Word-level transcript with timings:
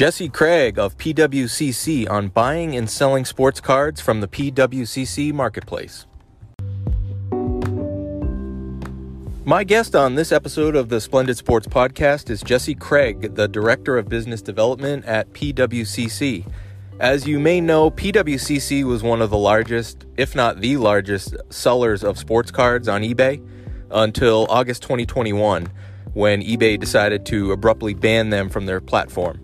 Jesse 0.00 0.30
Craig 0.30 0.78
of 0.78 0.96
PWCC 0.96 2.08
on 2.08 2.28
buying 2.28 2.74
and 2.74 2.88
selling 2.88 3.26
sports 3.26 3.60
cards 3.60 4.00
from 4.00 4.22
the 4.22 4.28
PWCC 4.28 5.30
marketplace. 5.30 6.06
My 9.44 9.62
guest 9.62 9.94
on 9.94 10.14
this 10.14 10.32
episode 10.32 10.74
of 10.74 10.88
the 10.88 11.02
Splendid 11.02 11.36
Sports 11.36 11.66
Podcast 11.66 12.30
is 12.30 12.40
Jesse 12.40 12.74
Craig, 12.74 13.34
the 13.34 13.46
Director 13.46 13.98
of 13.98 14.08
Business 14.08 14.40
Development 14.40 15.04
at 15.04 15.30
PWCC. 15.34 16.50
As 16.98 17.26
you 17.26 17.38
may 17.38 17.60
know, 17.60 17.90
PWCC 17.90 18.84
was 18.84 19.02
one 19.02 19.20
of 19.20 19.28
the 19.28 19.36
largest, 19.36 20.06
if 20.16 20.34
not 20.34 20.62
the 20.62 20.78
largest, 20.78 21.36
sellers 21.50 22.02
of 22.02 22.16
sports 22.16 22.50
cards 22.50 22.88
on 22.88 23.02
eBay 23.02 23.46
until 23.90 24.46
August 24.48 24.80
2021, 24.80 25.68
when 26.14 26.40
eBay 26.40 26.80
decided 26.80 27.26
to 27.26 27.52
abruptly 27.52 27.92
ban 27.92 28.30
them 28.30 28.48
from 28.48 28.64
their 28.64 28.80
platform. 28.80 29.38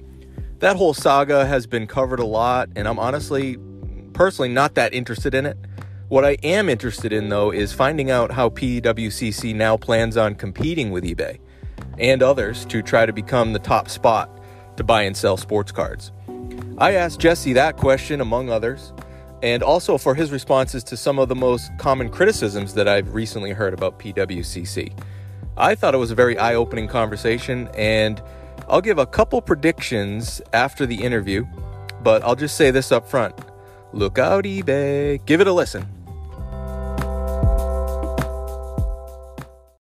That 0.61 0.77
whole 0.77 0.95
saga 0.95 1.45
has 1.45 1.67
been 1.67 1.87
covered 1.87 2.19
a 2.19 2.25
lot, 2.25 2.71
and 2.77 2.89
I'm 2.89 2.99
honestly, 2.99 3.59
personally, 4.15 4.49
not 4.49 4.75
that 4.77 4.95
interested 4.95 5.35
in 5.35 5.45
it. 5.45 5.59
What 6.09 6.25
I 6.25 6.39
am 6.43 6.71
interested 6.71 7.13
in, 7.13 7.29
though, 7.29 7.51
is 7.51 7.75
finding 7.75 8.11
out 8.11 8.31
how 8.31 8.49
PWCC 8.49 9.55
now 9.55 9.77
plans 9.77 10.17
on 10.17 10.35
competing 10.35 10.93
with 10.93 11.05
eBay 11.05 11.41
and 11.99 12.23
others 12.23 12.65
to 12.67 12.81
try 12.81 13.05
to 13.05 13.13
become 13.13 13.53
the 13.53 13.59
top 13.59 13.91
spot 13.91 14.31
to 14.79 14.85
buy 14.85 15.03
and 15.03 15.15
sell 15.15 15.37
sports 15.37 15.73
cards. 15.73 16.11
I 16.79 16.93
asked 16.95 17.21
Jesse 17.21 17.53
that 17.53 17.77
question, 17.77 18.23
among 18.23 18.49
others, 18.49 18.95
and 19.43 19.63
also 19.63 19.99
for 19.99 20.15
his 20.15 20.33
responses 20.33 20.83
to 20.85 20.97
some 20.97 21.19
of 21.19 21.29
the 21.29 21.35
most 21.35 21.71
common 21.77 22.09
criticisms 22.09 22.73
that 22.75 22.89
I've 22.89 23.13
recently 23.13 23.53
heard 23.53 23.75
about 23.75 23.99
PWCC. 23.99 24.99
I 25.59 25.75
thought 25.75 25.95
it 25.95 25.99
was 25.99 26.11
a 26.11 26.15
very 26.15 26.39
eye 26.39 26.55
opening 26.55 26.89
conversation, 26.89 27.69
and 27.75 28.23
I'll 28.69 28.81
give 28.81 28.99
a 28.99 29.07
couple 29.07 29.41
predictions 29.41 30.41
after 30.53 30.87
the 30.87 30.97
interview, 30.97 31.47
but 32.03 32.23
I'll 32.25 32.37
just 32.37 32.57
say 32.57 32.71
this 32.71 32.93
up 32.93 33.09
front. 33.09 33.35
Look 33.93 34.19
out, 34.19 34.45
eBay. 34.45 35.25
Give 35.27 35.41
it 35.41 35.47
a 35.47 35.53
listen. 35.53 35.87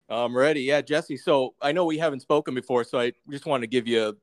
I'm 0.10 0.36
ready. 0.36 0.62
Yeah, 0.62 0.82
Jesse. 0.82 1.18
So 1.18 1.54
I 1.62 1.72
know 1.72 1.86
we 1.86 1.98
haven't 1.98 2.22
spoken 2.22 2.56
before, 2.56 2.84
so 2.84 3.00
I 3.00 3.14
just 3.30 3.46
want 3.46 3.62
to 3.62 3.68
give 3.68 3.88
you 3.88 4.10
a 4.10 4.14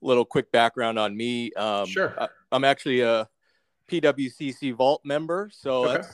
little 0.00 0.24
quick 0.24 0.52
background 0.52 0.98
on 0.98 1.16
me. 1.16 1.52
Um, 1.54 1.86
sure. 1.86 2.14
I, 2.20 2.28
am 2.54 2.64
actually 2.64 3.00
a 3.00 3.28
PWCC 3.90 4.74
Vault 4.74 5.00
member, 5.04 5.50
so 5.52 5.88
okay. 5.88 6.08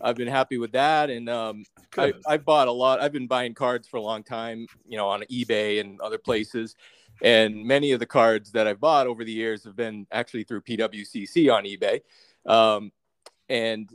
I've 0.00 0.16
been 0.16 0.28
happy 0.28 0.58
with 0.58 0.72
that. 0.72 1.10
And 1.10 1.28
um, 1.28 1.64
I, 1.96 2.12
have 2.28 2.44
bought 2.44 2.68
a 2.68 2.72
lot. 2.72 3.00
I've 3.00 3.12
been 3.12 3.26
buying 3.26 3.54
cards 3.54 3.88
for 3.88 3.96
a 3.96 4.02
long 4.02 4.22
time, 4.22 4.66
you 4.86 4.96
know, 4.96 5.08
on 5.08 5.22
eBay 5.22 5.80
and 5.80 6.00
other 6.00 6.18
places. 6.18 6.76
And 7.22 7.64
many 7.64 7.92
of 7.92 8.00
the 8.00 8.06
cards 8.06 8.52
that 8.52 8.66
I've 8.66 8.80
bought 8.80 9.06
over 9.06 9.24
the 9.24 9.32
years 9.32 9.64
have 9.64 9.76
been 9.76 10.06
actually 10.10 10.44
through 10.44 10.62
PWCC 10.62 11.52
on 11.52 11.64
eBay. 11.64 12.00
Um, 12.46 12.92
and 13.48 13.88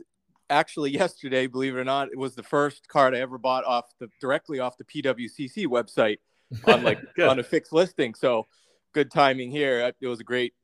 actually, 0.48 0.90
yesterday, 0.94 1.46
believe 1.46 1.76
it 1.76 1.78
or 1.78 1.84
not, 1.84 2.08
it 2.08 2.18
was 2.18 2.34
the 2.34 2.42
first 2.42 2.88
card 2.88 3.14
I 3.14 3.20
ever 3.20 3.38
bought 3.38 3.64
off 3.64 3.86
the 3.98 4.08
directly 4.20 4.58
off 4.58 4.76
the 4.76 4.84
PWCC 4.84 5.66
website 5.66 6.18
on 6.66 6.82
like 6.84 7.00
on 7.20 7.38
a 7.38 7.42
fixed 7.42 7.72
listing. 7.72 8.14
So 8.14 8.46
good 8.92 9.10
timing 9.10 9.50
here. 9.50 9.92
It 10.00 10.06
was 10.06 10.20
a 10.20 10.24
great, 10.24 10.54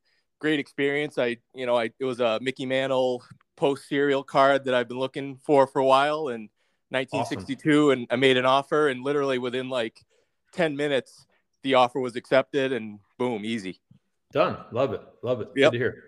great 0.41 0.59
experience. 0.59 1.19
I, 1.19 1.39
you 1.55 1.67
know, 1.67 1.77
I 1.77 1.91
it 1.99 2.05
was 2.05 2.21
a 2.21 2.39
Mickey 2.41 2.67
Mantle 2.67 3.23
Post 3.57 3.89
Cereal 3.89 4.23
card 4.23 4.65
that 4.65 4.75
I've 4.75 4.89
been 4.89 4.99
looking 4.99 5.39
for 5.45 5.67
for 5.67 5.81
a 5.81 5.85
while 5.85 6.29
in 6.29 6.49
1962, 6.91 7.91
awesome. 7.91 7.99
and 7.99 8.07
I 8.11 8.17
made 8.17 8.37
an 8.37 8.47
offer, 8.47 8.89
and 8.89 9.03
literally 9.03 9.39
within 9.39 9.69
like 9.69 10.05
10 10.53 10.77
minutes 10.77 11.26
the 11.67 11.75
offer 11.75 11.99
was 11.99 12.15
accepted 12.15 12.73
and 12.73 13.01
boom, 13.19 13.45
easy. 13.45 13.81
Done. 14.33 14.57
Love 14.71 14.93
it. 14.93 15.03
Love 15.23 15.41
it. 15.41 15.49
Yep. 15.57 15.73
Good 15.73 15.79
to 15.79 15.79
hear. 15.79 16.05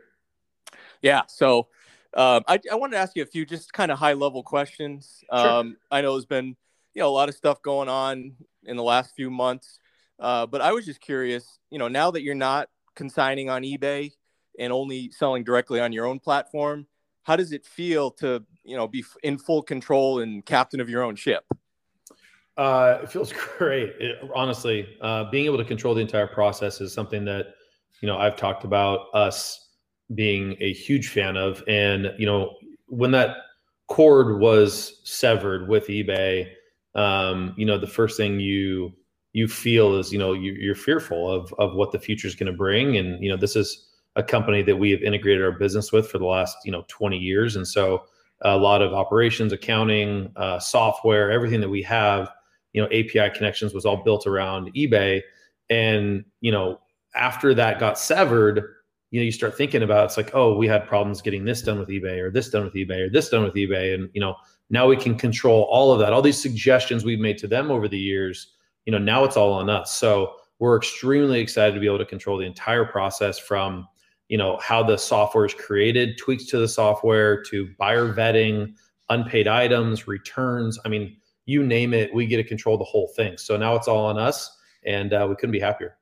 Yeah. 1.03 1.23
So 1.27 1.67
um, 2.15 2.45
I, 2.47 2.61
I 2.70 2.77
wanted 2.77 2.92
to 2.92 2.98
ask 2.98 3.17
you 3.17 3.25
a 3.25 3.27
few 3.27 3.45
just 3.45 3.73
kind 3.73 3.91
of 3.91 3.98
high 3.98 4.12
level 4.12 4.45
questions. 4.45 5.25
Sure. 5.31 5.48
Um, 5.48 5.77
I 5.91 6.00
know 6.00 6.12
there's 6.12 6.27
been, 6.27 6.56
you 6.94 7.03
know, 7.03 7.09
a 7.09 7.10
lot 7.10 7.28
of 7.28 7.34
stuff 7.34 7.60
going 7.60 7.88
on 7.88 8.37
in 8.65 8.77
the 8.77 8.82
last 8.84 9.16
few 9.16 9.31
months, 9.31 9.81
uh, 10.21 10.47
but 10.47 10.60
I 10.60 10.72
was 10.72 10.87
just 10.87 11.00
curious, 11.00 11.59
you 11.71 11.78
know, 11.78 11.88
now 11.88 12.12
that 12.12 12.22
you're 12.22 12.34
not 12.34 12.69
consigning 12.94 13.50
on 13.50 13.62
eBay 13.62 14.12
and 14.59 14.72
only 14.72 15.11
selling 15.11 15.43
directly 15.43 15.81
on 15.81 15.93
your 15.93 16.06
own 16.06 16.21
platform, 16.21 16.87
how 17.25 17.34
does 17.34 17.53
it 17.53 17.66
feel 17.66 18.12
to, 18.12 18.44
you 18.62 18.77
know, 18.77 18.87
be 18.87 19.05
in 19.25 19.38
full 19.38 19.62
control 19.62 20.21
and 20.21 20.47
captain 20.47 20.81
of 20.81 20.88
your 20.88 21.03
own 21.03 21.16
ship? 21.16 21.44
Uh, 22.58 22.98
it 23.02 23.10
feels 23.10 23.32
great. 23.58 23.94
It, 24.00 24.19
honestly, 24.34 24.86
uh, 25.00 25.30
being 25.30 25.46
able 25.46 25.58
to 25.58 25.64
control 25.64 25.94
the 25.94 26.02
entire 26.02 26.26
process 26.26 26.80
is 26.80 26.92
something 26.92 27.24
that 27.24 27.54
you 28.02 28.08
know 28.08 28.19
I've 28.19 28.36
talked 28.36 28.64
about 28.64 29.06
us 29.14 29.70
being 30.14 30.56
a 30.60 30.72
huge 30.72 31.08
fan 31.08 31.36
of. 31.36 31.62
And 31.69 32.12
you 32.19 32.26
know, 32.26 32.56
when 32.88 33.12
that 33.12 33.36
cord 33.86 34.41
was 34.41 35.00
severed 35.04 35.69
with 35.69 35.86
eBay, 35.86 36.50
um, 36.94 37.54
you 37.56 37.64
know, 37.64 37.78
the 37.78 37.86
first 37.86 38.16
thing 38.16 38.41
you 38.41 38.92
you 39.34 39.46
feel 39.46 39.94
is 39.94 40.12
you 40.12 40.19
know 40.19 40.32
you, 40.32 40.72
are 40.72 40.75
fearful 40.75 41.30
of 41.30 41.54
of 41.58 41.75
what 41.75 41.92
the 41.92 41.98
future 41.98 42.26
is 42.26 42.34
going 42.34 42.50
to 42.50 42.56
bring. 42.56 42.96
And 42.96 43.22
you 43.22 43.30
know, 43.30 43.36
this 43.36 43.54
is 43.54 43.86
a 44.16 44.22
company 44.22 44.62
that 44.62 44.76
we 44.76 44.90
have 44.90 45.02
integrated 45.02 45.44
our 45.44 45.52
business 45.52 45.92
with 45.92 46.10
for 46.10 46.19
the 46.19 46.26
last 46.26 46.56
you 46.64 46.72
know 46.72 46.84
20 46.88 47.16
years, 47.16 47.54
and 47.54 47.66
so 47.66 48.04
a 48.42 48.56
lot 48.56 48.82
of 48.82 48.92
operations, 48.94 49.52
accounting, 49.52 50.32
uh, 50.36 50.58
software, 50.58 51.30
everything 51.30 51.60
that 51.60 51.69
we 51.69 51.82
have 51.82 52.30
you 52.73 52.83
know 52.83 52.89
api 52.89 53.31
connections 53.37 53.75
was 53.75 53.84
all 53.84 54.03
built 54.03 54.27
around 54.27 54.73
ebay. 54.75 55.23
And 55.71 56.25
you 56.41 56.53
know 56.53 56.81
after 57.15 57.55
that 57.55 57.81
got 57.81 57.99
severed 57.99 58.75
you 59.11 59.21
know 59.21 59.25
you 59.25 59.33
start 59.33 59.56
thinking 59.56 59.83
about 59.83 60.06
it's 60.06 60.17
like 60.17 60.31
oh 60.34 60.56
we 60.56 60.69
had 60.69 60.87
problems 60.87 61.23
getting 61.23 61.45
this 61.45 61.62
done 61.62 61.79
with 61.79 61.89
ebay 61.89 62.19
or 62.19 62.31
this 62.31 62.51
done 62.51 62.65
with 62.65 62.75
ebay 62.75 63.06
or 63.06 63.11
this 63.11 63.29
done 63.29 63.45
with 63.45 63.55
ebay. 63.55 63.95
And 63.95 64.11
you 64.12 64.21
know 64.21 64.37
now 64.71 64.87
we 64.87 64.97
can 64.97 65.17
control 65.17 65.62
all 65.71 65.93
of 65.93 65.99
that. 66.01 66.12
All 66.12 66.23
these 66.23 66.41
suggestions 66.41 67.05
we've 67.05 67.19
made 67.19 67.39
to 67.39 67.47
them 67.47 67.71
over 67.71 67.89
the 67.89 67.99
years 67.99 68.55
you 68.87 68.93
know 68.93 68.99
now 68.99 69.25
it's 69.25 69.37
all 69.37 69.53
on 69.53 69.69
us. 69.69 69.97
So 69.97 70.37
we're 70.59 70.77
extremely 70.77 71.41
excited 71.41 71.75
to 71.75 71.81
be 71.81 71.87
able 71.87 71.99
to 71.99 72.06
control 72.06 72.39
the 72.39 72.47
entire 72.47 72.85
process 72.85 73.39
from 73.39 73.87
you 74.29 74.39
know 74.39 74.59
how 74.59 74.83
the 74.83 74.97
software 74.97 75.47
is 75.47 75.55
created 75.55 76.19
tweaks 76.19 76.47
to 76.47 76.59
the 76.59 76.69
software 76.69 77.43
to 77.45 77.69
buyer 77.79 78.12
vetting 78.12 78.75
unpaid 79.11 79.49
items 79.49 80.06
returns. 80.06 80.79
I 80.85 80.89
mean 80.89 81.17
you 81.48 81.64
name 81.64 81.94
it, 81.94 82.12
we 82.12 82.26
get 82.26 82.36
to 82.36 82.44
control 82.44 82.76
the 82.76 82.84
whole 82.84 83.09
thing. 83.16 83.38
So 83.38 83.56
now 83.56 83.75
it's 83.75 83.88
all 83.88 84.04
on 84.04 84.19
us, 84.19 84.59
and 84.84 85.14
uh, 85.14 85.26
we 85.28 85.34
couldn't 85.34 85.53
be 85.53 85.59
happier. 85.59 85.97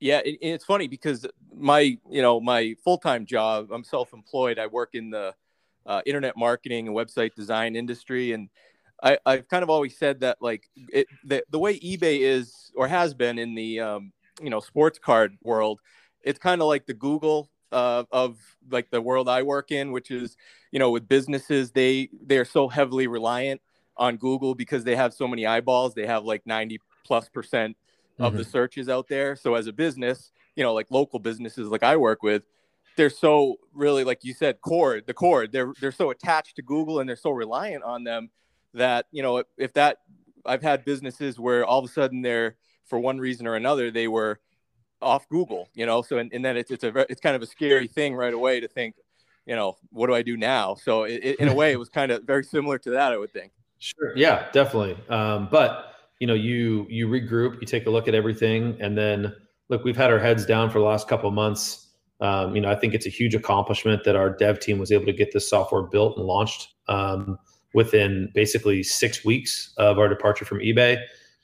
Yeah, 0.00 0.20
it, 0.24 0.38
it's 0.40 0.64
funny 0.64 0.88
because 0.88 1.26
my 1.54 1.98
you 2.10 2.22
know 2.22 2.40
my 2.40 2.74
full 2.82 2.96
time 2.96 3.26
job, 3.26 3.70
I'm 3.70 3.84
self 3.84 4.14
employed. 4.14 4.58
I 4.58 4.68
work 4.68 4.94
in 4.94 5.10
the 5.10 5.34
uh, 5.84 6.00
internet 6.06 6.34
marketing 6.34 6.88
and 6.88 6.96
website 6.96 7.34
design 7.34 7.76
industry, 7.76 8.32
and 8.32 8.48
I, 9.02 9.18
I've 9.26 9.48
kind 9.48 9.62
of 9.62 9.68
always 9.68 9.98
said 9.98 10.20
that 10.20 10.38
like 10.40 10.64
it, 10.76 11.06
the 11.22 11.44
the 11.50 11.58
way 11.58 11.78
eBay 11.78 12.20
is 12.20 12.72
or 12.74 12.88
has 12.88 13.12
been 13.12 13.38
in 13.38 13.54
the 13.54 13.80
um, 13.80 14.12
you 14.40 14.48
know 14.48 14.60
sports 14.60 14.98
card 14.98 15.36
world, 15.42 15.80
it's 16.22 16.38
kind 16.38 16.62
of 16.62 16.68
like 16.68 16.86
the 16.86 16.94
Google 16.94 17.50
uh, 17.70 18.04
of 18.10 18.38
like 18.70 18.90
the 18.90 19.02
world 19.02 19.28
I 19.28 19.42
work 19.42 19.72
in, 19.72 19.92
which 19.92 20.10
is 20.10 20.38
you 20.72 20.78
know 20.78 20.90
with 20.90 21.06
businesses 21.06 21.72
they 21.72 22.08
they 22.24 22.38
are 22.38 22.46
so 22.46 22.68
heavily 22.68 23.08
reliant 23.08 23.60
on 23.96 24.16
Google 24.16 24.54
because 24.54 24.84
they 24.84 24.96
have 24.96 25.14
so 25.14 25.26
many 25.26 25.46
eyeballs. 25.46 25.94
They 25.94 26.06
have 26.06 26.24
like 26.24 26.46
90 26.46 26.80
plus 27.04 27.28
percent 27.28 27.76
of 28.18 28.32
mm-hmm. 28.32 28.38
the 28.38 28.44
searches 28.44 28.88
out 28.88 29.08
there. 29.08 29.36
So 29.36 29.54
as 29.54 29.66
a 29.66 29.72
business, 29.72 30.32
you 30.54 30.62
know, 30.62 30.74
like 30.74 30.90
local 30.90 31.18
businesses 31.18 31.68
like 31.68 31.82
I 31.82 31.96
work 31.96 32.22
with, 32.22 32.44
they're 32.96 33.10
so 33.10 33.56
really 33.74 34.04
like 34.04 34.24
you 34.24 34.32
said, 34.32 34.60
cord, 34.60 35.06
the 35.06 35.14
cord, 35.14 35.52
they're 35.52 35.72
they're 35.80 35.92
so 35.92 36.10
attached 36.10 36.56
to 36.56 36.62
Google 36.62 37.00
and 37.00 37.08
they're 37.08 37.16
so 37.16 37.30
reliant 37.30 37.84
on 37.84 38.04
them 38.04 38.30
that, 38.74 39.06
you 39.10 39.22
know, 39.22 39.44
if 39.56 39.72
that 39.74 39.98
I've 40.44 40.62
had 40.62 40.84
businesses 40.84 41.38
where 41.38 41.64
all 41.64 41.78
of 41.78 41.84
a 41.84 41.92
sudden 41.92 42.22
they're 42.22 42.56
for 42.86 42.98
one 42.98 43.18
reason 43.18 43.46
or 43.46 43.54
another, 43.54 43.90
they 43.90 44.08
were 44.08 44.40
off 45.02 45.28
Google, 45.28 45.68
you 45.74 45.84
know, 45.84 46.02
so 46.02 46.18
and, 46.18 46.32
and 46.32 46.44
then 46.44 46.56
it's 46.56 46.70
it's 46.70 46.84
a 46.84 47.10
it's 47.10 47.20
kind 47.20 47.36
of 47.36 47.42
a 47.42 47.46
scary 47.46 47.86
thing 47.86 48.14
right 48.14 48.32
away 48.32 48.60
to 48.60 48.68
think, 48.68 48.96
you 49.44 49.54
know, 49.54 49.76
what 49.90 50.06
do 50.06 50.14
I 50.14 50.22
do 50.22 50.36
now? 50.36 50.74
So 50.74 51.04
it, 51.04 51.20
it, 51.22 51.40
in 51.40 51.48
a 51.48 51.54
way, 51.54 51.72
it 51.72 51.78
was 51.78 51.90
kind 51.90 52.10
of 52.10 52.24
very 52.24 52.44
similar 52.44 52.78
to 52.78 52.90
that, 52.90 53.12
I 53.12 53.18
would 53.18 53.32
think. 53.32 53.52
Sure. 53.78 54.16
Yeah, 54.16 54.46
definitely. 54.52 54.96
Um, 55.08 55.48
but 55.50 55.92
you 56.20 56.26
know, 56.26 56.34
you 56.34 56.86
you 56.88 57.08
regroup, 57.08 57.60
you 57.60 57.66
take 57.66 57.86
a 57.86 57.90
look 57.90 58.08
at 58.08 58.14
everything, 58.14 58.76
and 58.80 58.96
then 58.96 59.34
look. 59.68 59.84
We've 59.84 59.96
had 59.96 60.10
our 60.10 60.18
heads 60.18 60.46
down 60.46 60.70
for 60.70 60.78
the 60.78 60.84
last 60.84 61.08
couple 61.08 61.30
months. 61.30 61.88
Um, 62.20 62.54
you 62.56 62.62
know, 62.62 62.70
I 62.70 62.74
think 62.74 62.94
it's 62.94 63.06
a 63.06 63.10
huge 63.10 63.34
accomplishment 63.34 64.04
that 64.04 64.16
our 64.16 64.30
dev 64.30 64.58
team 64.60 64.78
was 64.78 64.90
able 64.90 65.04
to 65.06 65.12
get 65.12 65.32
this 65.32 65.48
software 65.48 65.82
built 65.82 66.16
and 66.16 66.26
launched 66.26 66.68
um, 66.88 67.38
within 67.74 68.30
basically 68.34 68.82
six 68.82 69.22
weeks 69.24 69.74
of 69.76 69.98
our 69.98 70.08
departure 70.08 70.46
from 70.46 70.58
eBay. 70.60 70.98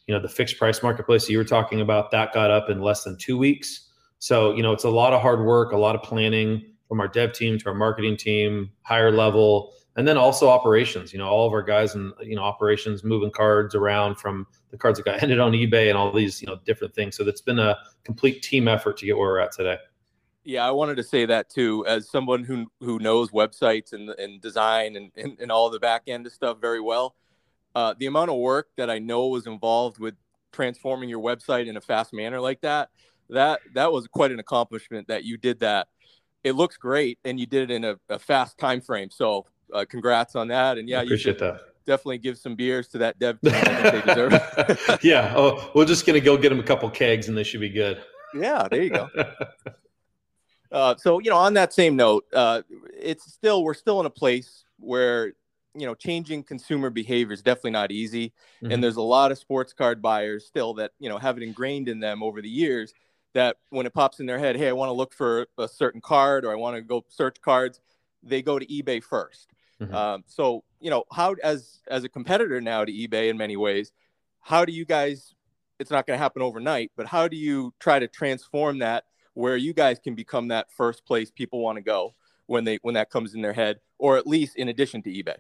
You 0.07 0.15
know, 0.15 0.21
the 0.21 0.29
fixed 0.29 0.59
price 0.59 0.83
marketplace 0.83 1.29
you 1.29 1.37
were 1.39 1.45
talking 1.45 1.81
about 1.83 2.11
that 2.13 2.33
got 2.33 2.51
up 2.51 2.71
in 2.71 2.81
less 2.81 3.05
than 3.05 3.17
two 3.19 3.37
weeks. 3.37 3.89
So 4.19 4.55
you 4.55 4.63
know, 4.63 4.73
it's 4.73 4.85
a 4.85 4.91
lot 4.91 5.13
of 5.13 5.21
hard 5.21 5.45
work, 5.45 5.73
a 5.73 5.77
lot 5.77 5.95
of 5.95 6.03
planning 6.03 6.65
from 6.89 7.01
our 7.01 7.09
dev 7.09 7.33
team 7.35 7.59
to 7.59 7.67
our 7.67 7.75
marketing 7.75 8.17
team, 8.17 8.71
higher 8.83 9.13
level 9.13 9.75
and 9.97 10.07
then 10.09 10.17
also 10.17 10.49
operations 10.49 11.13
you 11.13 11.19
know 11.19 11.29
all 11.29 11.47
of 11.47 11.53
our 11.53 11.63
guys 11.63 11.95
and 11.95 12.13
you 12.21 12.37
know 12.37 12.43
operations 12.43 13.05
moving 13.05 13.31
cards 13.31 13.75
around 13.75 14.17
from 14.17 14.47
the 14.71 14.77
cards 14.77 14.99
that 14.99 15.05
got 15.05 15.23
ended 15.23 15.39
on 15.39 15.53
ebay 15.53 15.89
and 15.89 15.99
all 15.99 16.13
these 16.13 16.41
you 16.41 16.47
know 16.47 16.59
different 16.65 16.95
things 16.95 17.17
so 17.17 17.25
that's 17.25 17.41
been 17.41 17.59
a 17.59 17.77
complete 18.05 18.43
team 18.43 18.69
effort 18.69 18.97
to 18.97 19.07
get 19.07 19.17
where 19.17 19.29
we're 19.29 19.39
at 19.39 19.53
today 19.53 19.77
Yeah, 20.45 20.67
I 20.67 20.73
wanted 20.73 20.97
to 20.97 21.05
say 21.05 21.25
that 21.27 21.51
too, 21.51 21.87
as 21.87 22.11
someone 22.11 22.43
who 22.43 22.67
who 22.81 22.99
knows 22.99 23.31
websites 23.31 23.93
and 23.93 24.11
and 24.11 24.41
design 24.41 24.97
and 24.97 25.13
and, 25.17 25.39
and 25.41 25.53
all 25.53 25.71
the 25.71 25.79
back 25.79 26.03
end 26.09 26.27
of 26.27 26.33
stuff 26.33 26.61
very 26.61 26.81
well. 26.81 27.15
Uh, 27.75 27.95
the 27.99 28.07
amount 28.07 28.31
of 28.31 28.37
work 28.37 28.69
that 28.77 28.91
I 28.91 28.99
know 28.99 29.29
was 29.29 29.47
involved 29.47 29.99
with 29.99 30.15
transforming 30.53 31.09
your 31.09 31.21
website 31.21 31.67
in 31.69 31.77
a 31.77 31.81
fast 31.81 32.13
manner 32.13 32.41
like 32.41 32.61
that, 32.61 32.91
that 33.31 33.61
that 33.75 33.93
was 33.93 34.07
quite 34.09 34.31
an 34.31 34.39
accomplishment 34.39 35.09
that 35.09 35.25
you 35.25 35.37
did 35.37 35.61
that. 35.61 35.89
It 36.45 36.53
looks 36.53 36.77
great, 36.77 37.19
and 37.25 37.39
you 37.39 37.47
did 37.47 37.71
it 37.71 37.75
in 37.75 37.85
a, 37.85 37.97
a 38.09 38.19
fast 38.19 38.59
time 38.59 38.81
frame. 38.81 39.11
So, 39.11 39.47
uh, 39.73 39.85
congrats 39.89 40.37
on 40.37 40.49
that. 40.49 40.79
And 40.79 40.89
yeah, 40.89 41.01
I 41.01 41.03
appreciate 41.03 41.39
that. 41.39 41.61
Definitely 41.85 42.19
give 42.19 42.39
some 42.39 42.55
beers 42.55 42.89
to 42.89 42.99
that 42.99 43.19
dev 43.19 43.41
team. 43.45 43.53
they 43.53 44.03
deserve. 44.07 44.33
yeah. 45.03 45.35
Oh, 45.37 45.71
we're 45.75 45.85
just 45.85 46.07
gonna 46.07 46.21
go 46.21 46.37
get 46.37 46.51
them 46.51 46.61
a 46.61 46.65
couple 46.65 46.89
kegs, 46.91 47.29
and 47.29 47.37
they 47.37 47.43
should 47.43 47.61
be 47.61 47.71
good. 47.71 48.03
Yeah, 48.35 48.69
there 48.71 48.83
you 48.83 48.91
go. 48.91 49.09
Uh, 50.71 50.97
so 50.97 51.19
you 51.19 51.29
know, 51.29 51.37
on 51.37 51.53
that 51.53 51.71
same 51.71 51.97
note, 51.97 52.25
uh, 52.33 52.63
it's 52.99 53.31
still 53.31 53.63
we're 53.63 53.75
still 53.75 54.01
in 54.01 54.07
a 54.07 54.11
place 54.11 54.65
where 54.79 55.35
you 55.75 55.85
know 55.85 55.95
changing 55.95 56.43
consumer 56.43 56.89
behavior 56.89 57.35
is 57.35 57.43
definitely 57.43 57.73
not 57.73 57.93
easy, 57.93 58.29
mm-hmm. 58.63 58.73
and 58.73 58.83
there's 58.83 58.97
a 58.97 59.03
lot 59.03 59.31
of 59.31 59.37
sports 59.37 59.75
card 59.75 60.01
buyers 60.01 60.47
still 60.47 60.73
that 60.73 60.93
you 60.99 61.11
know 61.11 61.19
have 61.19 61.37
it 61.37 61.43
ingrained 61.43 61.91
in 61.91 62.01
them 62.01 62.23
over 62.23 62.41
the 62.41 62.49
years 62.49 62.95
that 63.35 63.59
when 63.69 63.85
it 63.85 63.93
pops 63.93 64.19
in 64.19 64.25
their 64.25 64.39
head, 64.39 64.57
hey, 64.57 64.69
I 64.69 64.73
want 64.73 64.89
to 64.89 64.95
look 64.95 65.13
for 65.13 65.47
a 65.59 65.69
certain 65.69 66.01
card 66.01 66.47
or 66.47 66.53
I 66.53 66.55
want 66.55 66.77
to 66.77 66.81
go 66.81 67.05
search 67.09 67.39
cards, 67.43 67.79
they 68.23 68.43
go 68.43 68.59
to 68.59 68.67
eBay 68.67 69.03
1st 69.03 69.47
mm-hmm. 69.83 69.95
um, 69.95 70.25
so 70.27 70.65
you 70.81 70.91
know, 70.91 71.05
how 71.13 71.35
as 71.43 71.81
as 71.89 72.05
a 72.05 72.09
competitor 72.09 72.61
now 72.61 72.85
to 72.85 72.93
eBay 72.93 73.29
in 73.31 73.37
many 73.37 73.57
ways, 73.57 73.93
how 74.41 74.65
do 74.65 74.73
you 74.73 74.85
guys? 74.85 75.35
It's 75.79 75.91
not 75.91 76.07
going 76.07 76.17
to 76.17 76.23
happen 76.23 76.43
overnight, 76.43 76.93
but 76.97 77.07
how 77.07 77.27
do 77.27 77.37
you 77.37 77.75
try 77.81 77.99
to 77.99 78.07
transform 78.07 78.79
that 78.81 79.05
where 79.35 79.57
you 79.57 79.73
guys 79.73 79.99
can 79.99 80.15
become 80.15 80.49
that 80.49 80.71
first 80.71 81.05
place 81.05 81.31
people 81.31 81.61
want 81.61 81.77
to 81.77 81.83
go 81.83 82.15
when 82.47 82.65
they 82.65 82.79
when 82.83 82.95
that 82.95 83.11
comes 83.11 83.35
in 83.35 83.43
their 83.43 83.53
head, 83.53 83.81
or 83.99 84.17
at 84.17 84.27
least 84.27 84.57
in 84.57 84.69
addition 84.69 85.03
to 85.03 85.11
eBay. 85.11 85.37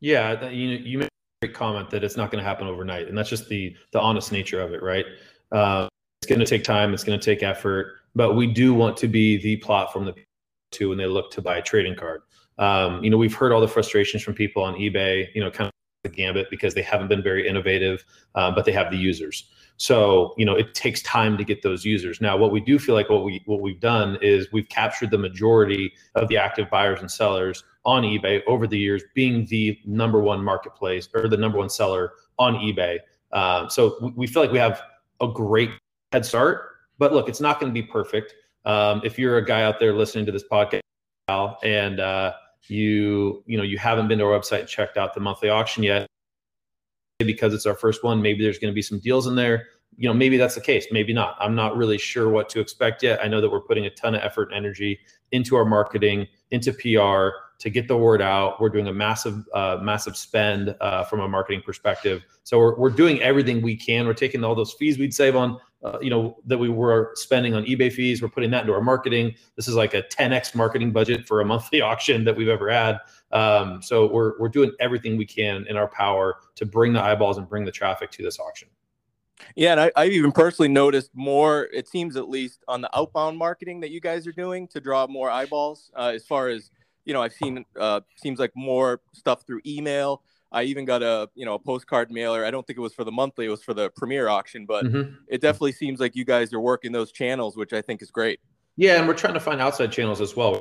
Yeah, 0.00 0.48
you 0.48 0.68
you 0.68 0.98
made 0.98 1.08
a 1.42 1.46
great 1.46 1.54
comment 1.54 1.90
that 1.90 2.04
it's 2.04 2.16
not 2.16 2.30
going 2.30 2.42
to 2.42 2.48
happen 2.48 2.66
overnight, 2.66 3.08
and 3.08 3.16
that's 3.16 3.28
just 3.28 3.48
the 3.48 3.74
the 3.92 4.00
honest 4.00 4.32
nature 4.32 4.60
of 4.60 4.72
it, 4.72 4.82
right? 4.82 5.06
Uh, 5.52 5.88
it's 6.20 6.28
going 6.28 6.40
to 6.40 6.46
take 6.46 6.64
time, 6.64 6.94
it's 6.94 7.04
going 7.04 7.18
to 7.18 7.24
take 7.24 7.42
effort, 7.42 7.96
but 8.14 8.34
we 8.34 8.46
do 8.46 8.72
want 8.72 8.96
to 8.98 9.08
be 9.08 9.36
the 9.36 9.56
platform 9.58 10.04
that 10.06 10.16
to 10.74 10.88
when 10.90 10.98
they 10.98 11.06
look 11.06 11.30
to 11.32 11.42
buy 11.42 11.56
a 11.56 11.62
trading 11.62 11.96
card. 11.96 12.22
Um, 12.58 13.02
you 13.02 13.10
know, 13.10 13.16
we've 13.16 13.34
heard 13.34 13.52
all 13.52 13.60
the 13.60 13.68
frustrations 13.68 14.22
from 14.22 14.34
people 14.34 14.62
on 14.62 14.74
eBay, 14.74 15.28
you 15.34 15.42
know, 15.42 15.50
kind 15.50 15.68
of 15.68 15.72
the 16.04 16.08
gambit 16.16 16.48
because 16.50 16.74
they 16.74 16.82
haven't 16.82 17.08
been 17.08 17.22
very 17.22 17.48
innovative, 17.48 18.04
uh, 18.34 18.50
but 18.50 18.64
they 18.64 18.72
have 18.72 18.90
the 18.90 18.96
users. 18.96 19.48
So, 19.76 20.34
you 20.36 20.44
know, 20.44 20.54
it 20.54 20.74
takes 20.74 21.02
time 21.02 21.36
to 21.36 21.44
get 21.44 21.62
those 21.62 21.84
users. 21.84 22.20
Now, 22.20 22.36
what 22.36 22.52
we 22.52 22.60
do 22.60 22.78
feel 22.78 22.94
like 22.94 23.10
what 23.10 23.24
we 23.24 23.42
what 23.46 23.60
we've 23.60 23.80
done 23.80 24.18
is 24.22 24.52
we've 24.52 24.68
captured 24.68 25.10
the 25.10 25.18
majority 25.18 25.92
of 26.14 26.28
the 26.28 26.36
active 26.36 26.70
buyers 26.70 27.00
and 27.00 27.10
sellers 27.10 27.64
on 27.84 28.02
eBay 28.02 28.42
over 28.46 28.66
the 28.66 28.78
years, 28.78 29.02
being 29.14 29.46
the 29.46 29.78
number 29.84 30.20
one 30.20 30.42
marketplace 30.42 31.08
or 31.14 31.28
the 31.28 31.36
number 31.36 31.58
one 31.58 31.68
seller 31.68 32.12
on 32.38 32.54
eBay. 32.54 32.98
Um, 33.32 33.68
so 33.68 34.12
we 34.14 34.26
feel 34.26 34.42
like 34.42 34.52
we 34.52 34.58
have 34.58 34.80
a 35.20 35.26
great 35.26 35.70
head 36.12 36.24
start. 36.24 36.70
But 36.98 37.12
look, 37.12 37.28
it's 37.28 37.40
not 37.40 37.58
going 37.58 37.74
to 37.74 37.74
be 37.74 37.86
perfect. 37.86 38.34
Um, 38.64 39.02
if 39.04 39.18
you're 39.18 39.36
a 39.38 39.44
guy 39.44 39.62
out 39.62 39.78
there 39.78 39.92
listening 39.92 40.26
to 40.26 40.32
this 40.32 40.44
podcast 40.50 40.80
and 41.62 42.00
uh, 42.00 42.32
you 42.66 43.42
you 43.46 43.56
know 43.56 43.64
you 43.64 43.78
haven't 43.78 44.08
been 44.08 44.18
to 44.18 44.24
our 44.24 44.38
website 44.38 44.60
and 44.60 44.68
checked 44.68 44.96
out 44.96 45.14
the 45.14 45.20
monthly 45.20 45.48
auction 45.48 45.82
yet, 45.82 46.06
because 47.18 47.54
it's 47.54 47.66
our 47.66 47.74
first 47.74 48.02
one. 48.02 48.20
Maybe 48.20 48.42
there's 48.42 48.58
going 48.58 48.72
to 48.72 48.74
be 48.74 48.82
some 48.82 48.98
deals 48.98 49.26
in 49.26 49.34
there. 49.34 49.66
You 49.96 50.08
know, 50.08 50.14
maybe 50.14 50.36
that's 50.36 50.56
the 50.56 50.60
case. 50.60 50.86
Maybe 50.90 51.12
not. 51.12 51.36
I'm 51.38 51.54
not 51.54 51.76
really 51.76 51.98
sure 51.98 52.28
what 52.28 52.48
to 52.50 52.60
expect 52.60 53.02
yet. 53.02 53.22
I 53.22 53.28
know 53.28 53.40
that 53.40 53.50
we're 53.50 53.60
putting 53.60 53.86
a 53.86 53.90
ton 53.90 54.16
of 54.16 54.22
effort 54.22 54.48
and 54.48 54.56
energy 54.56 54.98
into 55.30 55.54
our 55.54 55.64
marketing, 55.64 56.26
into 56.50 56.72
PR 56.72 57.36
to 57.60 57.70
get 57.70 57.86
the 57.86 57.96
word 57.96 58.20
out. 58.20 58.60
We're 58.60 58.70
doing 58.70 58.88
a 58.88 58.92
massive, 58.92 59.44
uh, 59.54 59.78
massive 59.80 60.16
spend 60.16 60.74
uh, 60.80 61.04
from 61.04 61.20
a 61.20 61.28
marketing 61.28 61.62
perspective. 61.64 62.24
So 62.42 62.58
we're, 62.58 62.76
we're 62.76 62.90
doing 62.90 63.22
everything 63.22 63.62
we 63.62 63.76
can. 63.76 64.06
We're 64.06 64.14
taking 64.14 64.42
all 64.42 64.56
those 64.56 64.72
fees 64.72 64.98
we'd 64.98 65.14
save 65.14 65.36
on, 65.36 65.58
uh, 65.84 65.98
you 66.00 66.08
know, 66.08 66.38
that 66.46 66.56
we 66.56 66.68
were 66.68 67.12
spending 67.14 67.54
on 67.54 67.64
eBay 67.64 67.92
fees. 67.92 68.22
We're 68.22 68.28
putting 68.28 68.50
that 68.52 68.62
into 68.62 68.72
our 68.72 68.80
marketing. 68.80 69.34
This 69.56 69.68
is 69.68 69.74
like 69.74 69.92
a 69.92 70.02
10x 70.02 70.54
marketing 70.54 70.92
budget 70.92 71.26
for 71.26 71.40
a 71.40 71.44
monthly 71.44 71.80
auction 71.82 72.24
that 72.24 72.34
we've 72.34 72.48
ever 72.48 72.70
had. 72.70 73.00
Um, 73.32 73.82
so 73.82 74.10
we're 74.10 74.38
we're 74.38 74.48
doing 74.48 74.72
everything 74.80 75.16
we 75.16 75.26
can 75.26 75.66
in 75.68 75.76
our 75.76 75.88
power 75.88 76.36
to 76.56 76.64
bring 76.64 76.92
the 76.92 77.02
eyeballs 77.02 77.36
and 77.36 77.48
bring 77.48 77.64
the 77.64 77.72
traffic 77.72 78.10
to 78.12 78.22
this 78.22 78.38
auction. 78.40 78.68
Yeah, 79.56 79.72
and 79.72 79.80
I, 79.80 79.92
I've 79.96 80.12
even 80.12 80.32
personally 80.32 80.68
noticed 80.68 81.10
more. 81.14 81.68
It 81.72 81.88
seems 81.88 82.16
at 82.16 82.28
least 82.28 82.64
on 82.68 82.80
the 82.80 82.96
outbound 82.96 83.36
marketing 83.36 83.80
that 83.80 83.90
you 83.90 84.00
guys 84.00 84.26
are 84.26 84.32
doing 84.32 84.66
to 84.68 84.80
draw 84.80 85.06
more 85.06 85.30
eyeballs. 85.30 85.90
Uh, 85.94 86.12
as 86.14 86.24
far 86.24 86.48
as 86.48 86.70
you 87.04 87.12
know, 87.12 87.22
I've 87.22 87.32
seen 87.34 87.64
uh, 87.78 88.00
seems 88.16 88.38
like 88.38 88.52
more 88.54 89.00
stuff 89.12 89.46
through 89.46 89.60
email. 89.66 90.22
I 90.54 90.62
even 90.64 90.84
got 90.84 91.02
a 91.02 91.28
you 91.34 91.44
know 91.44 91.54
a 91.54 91.58
postcard 91.58 92.10
mailer. 92.10 92.44
I 92.44 92.50
don't 92.50 92.66
think 92.66 92.78
it 92.78 92.82
was 92.82 92.94
for 92.94 93.04
the 93.04 93.12
monthly; 93.12 93.46
it 93.46 93.50
was 93.50 93.62
for 93.62 93.74
the 93.74 93.90
premiere 93.90 94.28
auction. 94.28 94.64
But 94.64 94.86
mm-hmm. 94.86 95.14
it 95.28 95.40
definitely 95.40 95.72
seems 95.72 96.00
like 96.00 96.16
you 96.16 96.24
guys 96.24 96.54
are 96.54 96.60
working 96.60 96.92
those 96.92 97.12
channels, 97.12 97.56
which 97.56 97.72
I 97.72 97.82
think 97.82 98.00
is 98.00 98.10
great. 98.10 98.40
Yeah, 98.76 98.98
and 98.98 99.06
we're 99.06 99.14
trying 99.14 99.34
to 99.34 99.40
find 99.40 99.60
outside 99.60 99.92
channels 99.92 100.20
as 100.20 100.34
well 100.34 100.60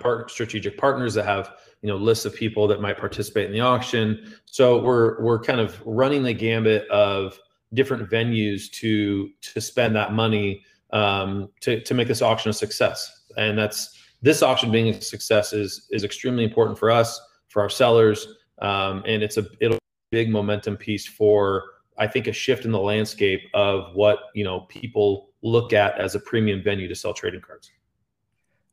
part, 0.00 0.30
strategic 0.30 0.78
partners 0.78 1.14
that 1.14 1.24
have 1.24 1.54
you 1.82 1.88
know 1.88 1.96
lists 1.96 2.24
of 2.24 2.34
people 2.34 2.66
that 2.68 2.80
might 2.80 2.98
participate 2.98 3.46
in 3.46 3.52
the 3.52 3.60
auction. 3.60 4.34
So 4.46 4.80
we're 4.80 5.20
we're 5.22 5.40
kind 5.40 5.60
of 5.60 5.80
running 5.84 6.22
the 6.22 6.32
gambit 6.32 6.88
of 6.88 7.38
different 7.74 8.08
venues 8.10 8.70
to 8.72 9.30
to 9.40 9.60
spend 9.60 9.96
that 9.96 10.12
money 10.12 10.64
um, 10.92 11.50
to 11.60 11.80
to 11.80 11.94
make 11.94 12.08
this 12.08 12.22
auction 12.22 12.50
a 12.50 12.52
success. 12.52 13.24
And 13.36 13.58
that's 13.58 13.98
this 14.20 14.42
auction 14.42 14.70
being 14.70 14.94
a 14.94 15.00
success 15.00 15.52
is 15.52 15.88
is 15.90 16.04
extremely 16.04 16.44
important 16.44 16.78
for 16.78 16.90
us, 16.90 17.20
for 17.48 17.62
our 17.62 17.70
sellers, 17.70 18.26
um, 18.62 19.02
and 19.06 19.22
it's 19.22 19.36
a 19.36 19.46
it'll 19.60 19.78
big 20.10 20.30
momentum 20.30 20.76
piece 20.76 21.06
for 21.06 21.64
I 21.98 22.06
think 22.06 22.26
a 22.26 22.32
shift 22.32 22.64
in 22.64 22.72
the 22.72 22.80
landscape 22.80 23.42
of 23.52 23.94
what 23.94 24.18
you 24.34 24.44
know 24.44 24.60
people 24.60 25.30
look 25.42 25.72
at 25.72 25.98
as 25.98 26.14
a 26.14 26.20
premium 26.20 26.62
venue 26.62 26.88
to 26.88 26.94
sell 26.94 27.12
trading 27.12 27.40
cards. 27.40 27.70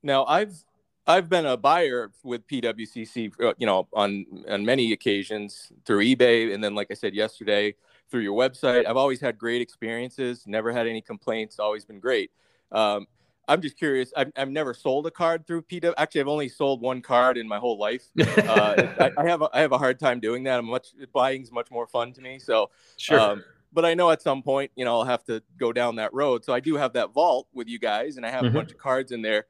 Now 0.02 0.26
I've 0.26 0.64
I've 1.08 1.28
been 1.28 1.48
a 1.48 1.58
buyer 1.58 2.12
with 2.24 2.46
PWCC, 2.48 3.34
uh, 3.42 3.54
you 3.58 3.66
know, 3.66 3.88
on 3.94 4.26
on 4.48 4.64
many 4.64 4.94
occasions 4.94 5.72
through 5.86 6.06
eBay, 6.06 6.54
and 6.54 6.64
then, 6.64 6.76
like 6.76 6.88
I 6.92 6.94
said 6.94 7.16
yesterday, 7.16 7.74
through 8.12 8.22
your 8.22 8.38
website. 8.38 8.86
I've 8.86 8.98
always 8.98 9.20
had 9.20 9.38
great 9.38 9.62
experiences. 9.62 10.44
Never 10.46 10.72
had 10.72 10.88
any 10.88 11.02
complaints. 11.02 11.58
Always 11.58 11.84
been 11.84 12.00
great. 12.00 12.32
Um, 12.72 13.08
I'm 13.50 13.62
just 13.62 13.78
curious. 13.78 14.14
I've, 14.16 14.32
I've 14.38 14.50
never 14.50 14.74
sold 14.74 15.08
a 15.08 15.12
card 15.12 15.46
through 15.46 15.64
PW. 15.64 15.94
Actually, 15.98 16.22
I've 16.22 16.28
only 16.28 16.50
sold 16.50 16.82
one 16.82 17.02
card 17.02 17.38
in 17.38 17.48
my 17.48 17.58
whole 17.58 17.78
life. 17.78 18.10
Uh, 18.50 18.88
I, 19.00 19.12
I, 19.18 19.26
have 19.26 19.42
a, 19.42 19.50
I 19.54 19.60
have 19.62 19.72
a 19.74 19.78
hard 19.78 20.00
time 20.00 20.20
doing 20.20 20.44
that. 20.44 20.60
I'm 20.60 20.66
much 20.66 20.88
buying's 21.14 21.52
much 21.52 21.70
more 21.70 21.88
fun 21.88 22.14
to 22.14 22.22
me. 22.22 22.40
So 22.40 22.70
sure. 22.98 23.20
Um, 23.20 23.44
but 23.74 23.86
I 23.86 23.94
know 23.94 24.10
at 24.12 24.22
some 24.22 24.42
point, 24.42 24.72
you 24.76 24.86
know, 24.86 25.00
I'll 25.00 25.06
have 25.06 25.24
to 25.26 25.44
go 25.58 25.72
down 25.72 25.98
that 25.98 26.14
road. 26.14 26.46
So 26.46 26.54
I 26.54 26.60
do 26.60 26.76
have 26.76 26.94
that 26.94 27.12
vault 27.12 27.48
with 27.54 27.68
you 27.68 27.78
guys, 27.78 28.18
and 28.18 28.26
I 28.26 28.30
have 28.30 28.44
mm-hmm. 28.44 28.56
a 28.56 28.60
bunch 28.60 28.72
of 28.72 28.78
cards 28.78 29.12
in 29.12 29.22
there 29.22 29.46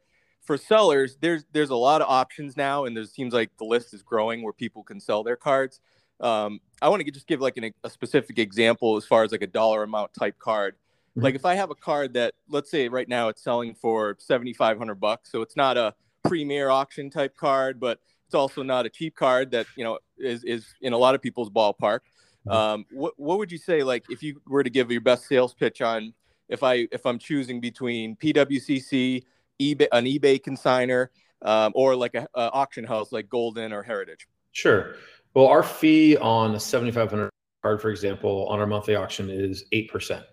for 0.50 0.58
sellers, 0.58 1.16
there's 1.22 1.46
there's 1.52 1.70
a 1.70 1.76
lot 1.76 2.02
of 2.02 2.10
options 2.10 2.58
now, 2.58 2.86
and 2.86 2.98
there 2.98 3.06
seems 3.06 3.36
like 3.36 3.52
the 3.58 3.66
list 3.66 3.94
is 3.94 4.02
growing 4.02 4.42
where 4.42 4.52
people 4.52 4.84
can 4.84 5.00
sell 5.00 5.24
their 5.24 5.36
cards. 5.36 5.80
Um, 6.20 6.60
I 6.82 6.90
want 6.90 7.06
to 7.06 7.12
just 7.12 7.28
give 7.28 7.40
like 7.40 7.58
an, 7.58 7.72
a 7.84 7.90
specific 7.90 8.40
example 8.40 8.98
as 8.98 9.06
far 9.06 9.24
as 9.24 9.32
like 9.32 9.44
a 9.44 9.48
dollar 9.48 9.84
amount 9.84 10.16
type 10.16 10.40
card. 10.40 10.76
Mm-hmm. 11.12 11.22
Like 11.22 11.36
if 11.36 11.46
I 11.46 11.56
have 11.56 11.72
a 11.72 11.76
card 11.76 12.14
that 12.14 12.34
let's 12.50 12.70
say 12.70 12.88
right 12.88 13.08
now 13.08 13.30
it's 13.30 13.42
selling 13.42 13.74
for 13.76 14.16
seventy 14.20 14.54
five 14.54 14.78
hundred 14.78 14.96
bucks, 14.96 15.32
so 15.32 15.42
it's 15.42 15.56
not 15.56 15.78
a 15.78 15.94
premier 16.24 16.70
auction 16.70 17.10
type 17.10 17.36
card, 17.36 17.80
but 17.80 18.00
it's 18.28 18.36
also 18.36 18.62
not 18.62 18.86
a 18.86 18.90
cheap 18.90 19.16
card 19.16 19.52
that 19.52 19.66
you 19.76 19.84
know 19.84 20.00
is 20.18 20.44
is 20.44 20.68
in 20.82 20.94
a 20.94 20.98
lot 20.98 21.16
of 21.16 21.22
people's 21.22 21.50
ballpark. 21.50 22.00
Mm-hmm. 22.48 22.52
Um, 22.52 22.86
what 22.92 23.14
what 23.18 23.38
would 23.40 23.52
you 23.52 23.58
say 23.58 23.84
like 23.84 24.06
if 24.10 24.24
you 24.24 24.42
were 24.48 24.64
to 24.64 24.70
give 24.70 24.92
your 24.92 25.02
best 25.02 25.28
sales 25.28 25.54
pitch 25.54 25.82
on 25.82 26.14
if 26.48 26.64
I 26.64 26.88
if 26.92 27.06
I'm 27.06 27.20
choosing 27.20 27.60
between 27.60 28.16
PWCC 28.16 29.24
eBay, 29.62 29.88
an 29.92 30.06
eBay 30.06 30.40
consigner, 30.42 31.08
um, 31.42 31.72
or 31.76 31.96
like 31.96 32.16
a, 32.16 32.28
a, 32.36 32.52
auction 32.52 32.84
house 32.84 33.12
like 33.12 33.28
Goldin 33.28 33.72
or 33.72 33.84
Heritage? 33.84 34.28
Sure. 34.52 34.96
Well, 35.34 35.48
our 35.48 35.64
fee 35.64 36.18
on 36.18 36.56
a 36.56 36.60
7,500 36.60 37.30
card, 37.62 37.82
for 37.82 37.90
example, 37.92 38.48
on 38.48 38.60
our 38.60 38.66
monthly 38.66 38.96
auction 38.96 39.30
is 39.30 39.66
8%. 39.74 40.24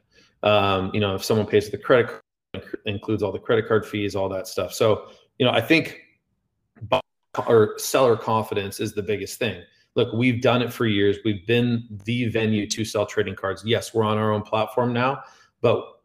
Um, 0.42 0.90
you 0.94 1.00
know, 1.00 1.14
if 1.14 1.24
someone 1.24 1.46
pays 1.46 1.70
the 1.70 1.78
credit 1.78 2.08
card, 2.52 2.64
includes 2.86 3.22
all 3.22 3.32
the 3.32 3.38
credit 3.38 3.68
card 3.68 3.86
fees, 3.86 4.14
all 4.14 4.28
that 4.28 4.46
stuff. 4.46 4.72
So, 4.72 5.08
you 5.38 5.46
know, 5.46 5.52
I 5.52 5.60
think 5.60 6.02
or 7.46 7.74
seller 7.78 8.16
confidence 8.16 8.80
is 8.80 8.94
the 8.94 9.02
biggest 9.02 9.38
thing. 9.38 9.62
Look, 9.94 10.12
we've 10.12 10.42
done 10.42 10.62
it 10.62 10.72
for 10.72 10.86
years. 10.86 11.18
We've 11.24 11.46
been 11.46 11.86
the 12.04 12.26
venue 12.28 12.66
to 12.68 12.84
sell 12.84 13.06
trading 13.06 13.34
cards. 13.34 13.62
Yes, 13.64 13.94
we're 13.94 14.04
on 14.04 14.18
our 14.18 14.32
own 14.32 14.42
platform 14.42 14.92
now, 14.92 15.22
but 15.60 16.00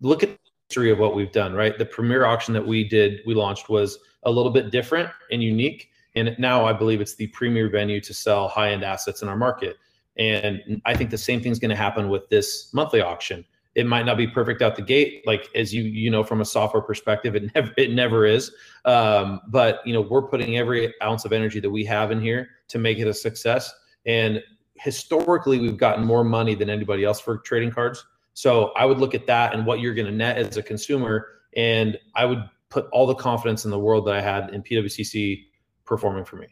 look 0.00 0.22
at 0.22 0.30
the 0.30 0.38
history 0.68 0.90
of 0.90 0.98
what 0.98 1.14
we've 1.14 1.32
done, 1.32 1.54
right? 1.54 1.76
The 1.76 1.84
premier 1.84 2.24
auction 2.24 2.54
that 2.54 2.66
we 2.66 2.84
did, 2.84 3.20
we 3.26 3.34
launched 3.34 3.68
was 3.68 3.98
a 4.24 4.30
little 4.30 4.52
bit 4.52 4.70
different 4.70 5.10
and 5.30 5.42
unique. 5.42 5.90
And 6.14 6.34
now 6.38 6.64
I 6.64 6.72
believe 6.72 7.00
it's 7.00 7.14
the 7.14 7.26
premier 7.28 7.68
venue 7.68 8.00
to 8.00 8.14
sell 8.14 8.48
high 8.48 8.72
end 8.72 8.82
assets 8.82 9.22
in 9.22 9.28
our 9.28 9.36
market. 9.36 9.76
And 10.16 10.82
I 10.84 10.96
think 10.96 11.10
the 11.10 11.18
same 11.18 11.40
thing's 11.40 11.58
going 11.58 11.70
to 11.70 11.76
happen 11.76 12.08
with 12.08 12.28
this 12.28 12.72
monthly 12.72 13.00
auction. 13.00 13.44
It 13.78 13.86
might 13.86 14.04
not 14.04 14.16
be 14.16 14.26
perfect 14.26 14.60
out 14.60 14.74
the 14.74 14.82
gate, 14.82 15.22
like 15.24 15.48
as 15.54 15.72
you 15.72 15.84
you 15.84 16.10
know 16.10 16.24
from 16.24 16.40
a 16.40 16.44
software 16.44 16.82
perspective, 16.82 17.36
it 17.36 17.54
never 17.54 17.72
it 17.76 17.92
never 17.92 18.26
is. 18.26 18.50
Um, 18.84 19.40
but 19.46 19.86
you 19.86 19.92
know 19.92 20.00
we're 20.00 20.22
putting 20.22 20.58
every 20.58 20.92
ounce 21.00 21.24
of 21.24 21.32
energy 21.32 21.60
that 21.60 21.70
we 21.70 21.84
have 21.84 22.10
in 22.10 22.20
here 22.20 22.48
to 22.68 22.78
make 22.78 22.98
it 22.98 23.06
a 23.06 23.14
success. 23.14 23.72
And 24.04 24.42
historically, 24.74 25.60
we've 25.60 25.76
gotten 25.76 26.04
more 26.04 26.24
money 26.24 26.56
than 26.56 26.68
anybody 26.68 27.04
else 27.04 27.20
for 27.20 27.38
trading 27.38 27.70
cards. 27.70 28.04
So 28.34 28.72
I 28.76 28.84
would 28.84 28.98
look 28.98 29.14
at 29.14 29.28
that 29.28 29.54
and 29.54 29.64
what 29.64 29.78
you're 29.78 29.94
going 29.94 30.06
to 30.06 30.12
net 30.12 30.38
as 30.38 30.56
a 30.56 30.62
consumer, 30.62 31.28
and 31.56 31.96
I 32.16 32.24
would 32.24 32.42
put 32.70 32.86
all 32.90 33.06
the 33.06 33.14
confidence 33.14 33.64
in 33.64 33.70
the 33.70 33.78
world 33.78 34.08
that 34.08 34.14
I 34.14 34.20
had 34.20 34.50
in 34.50 34.64
PWCC 34.64 35.44
performing 35.84 36.24
for 36.24 36.34
me. 36.34 36.48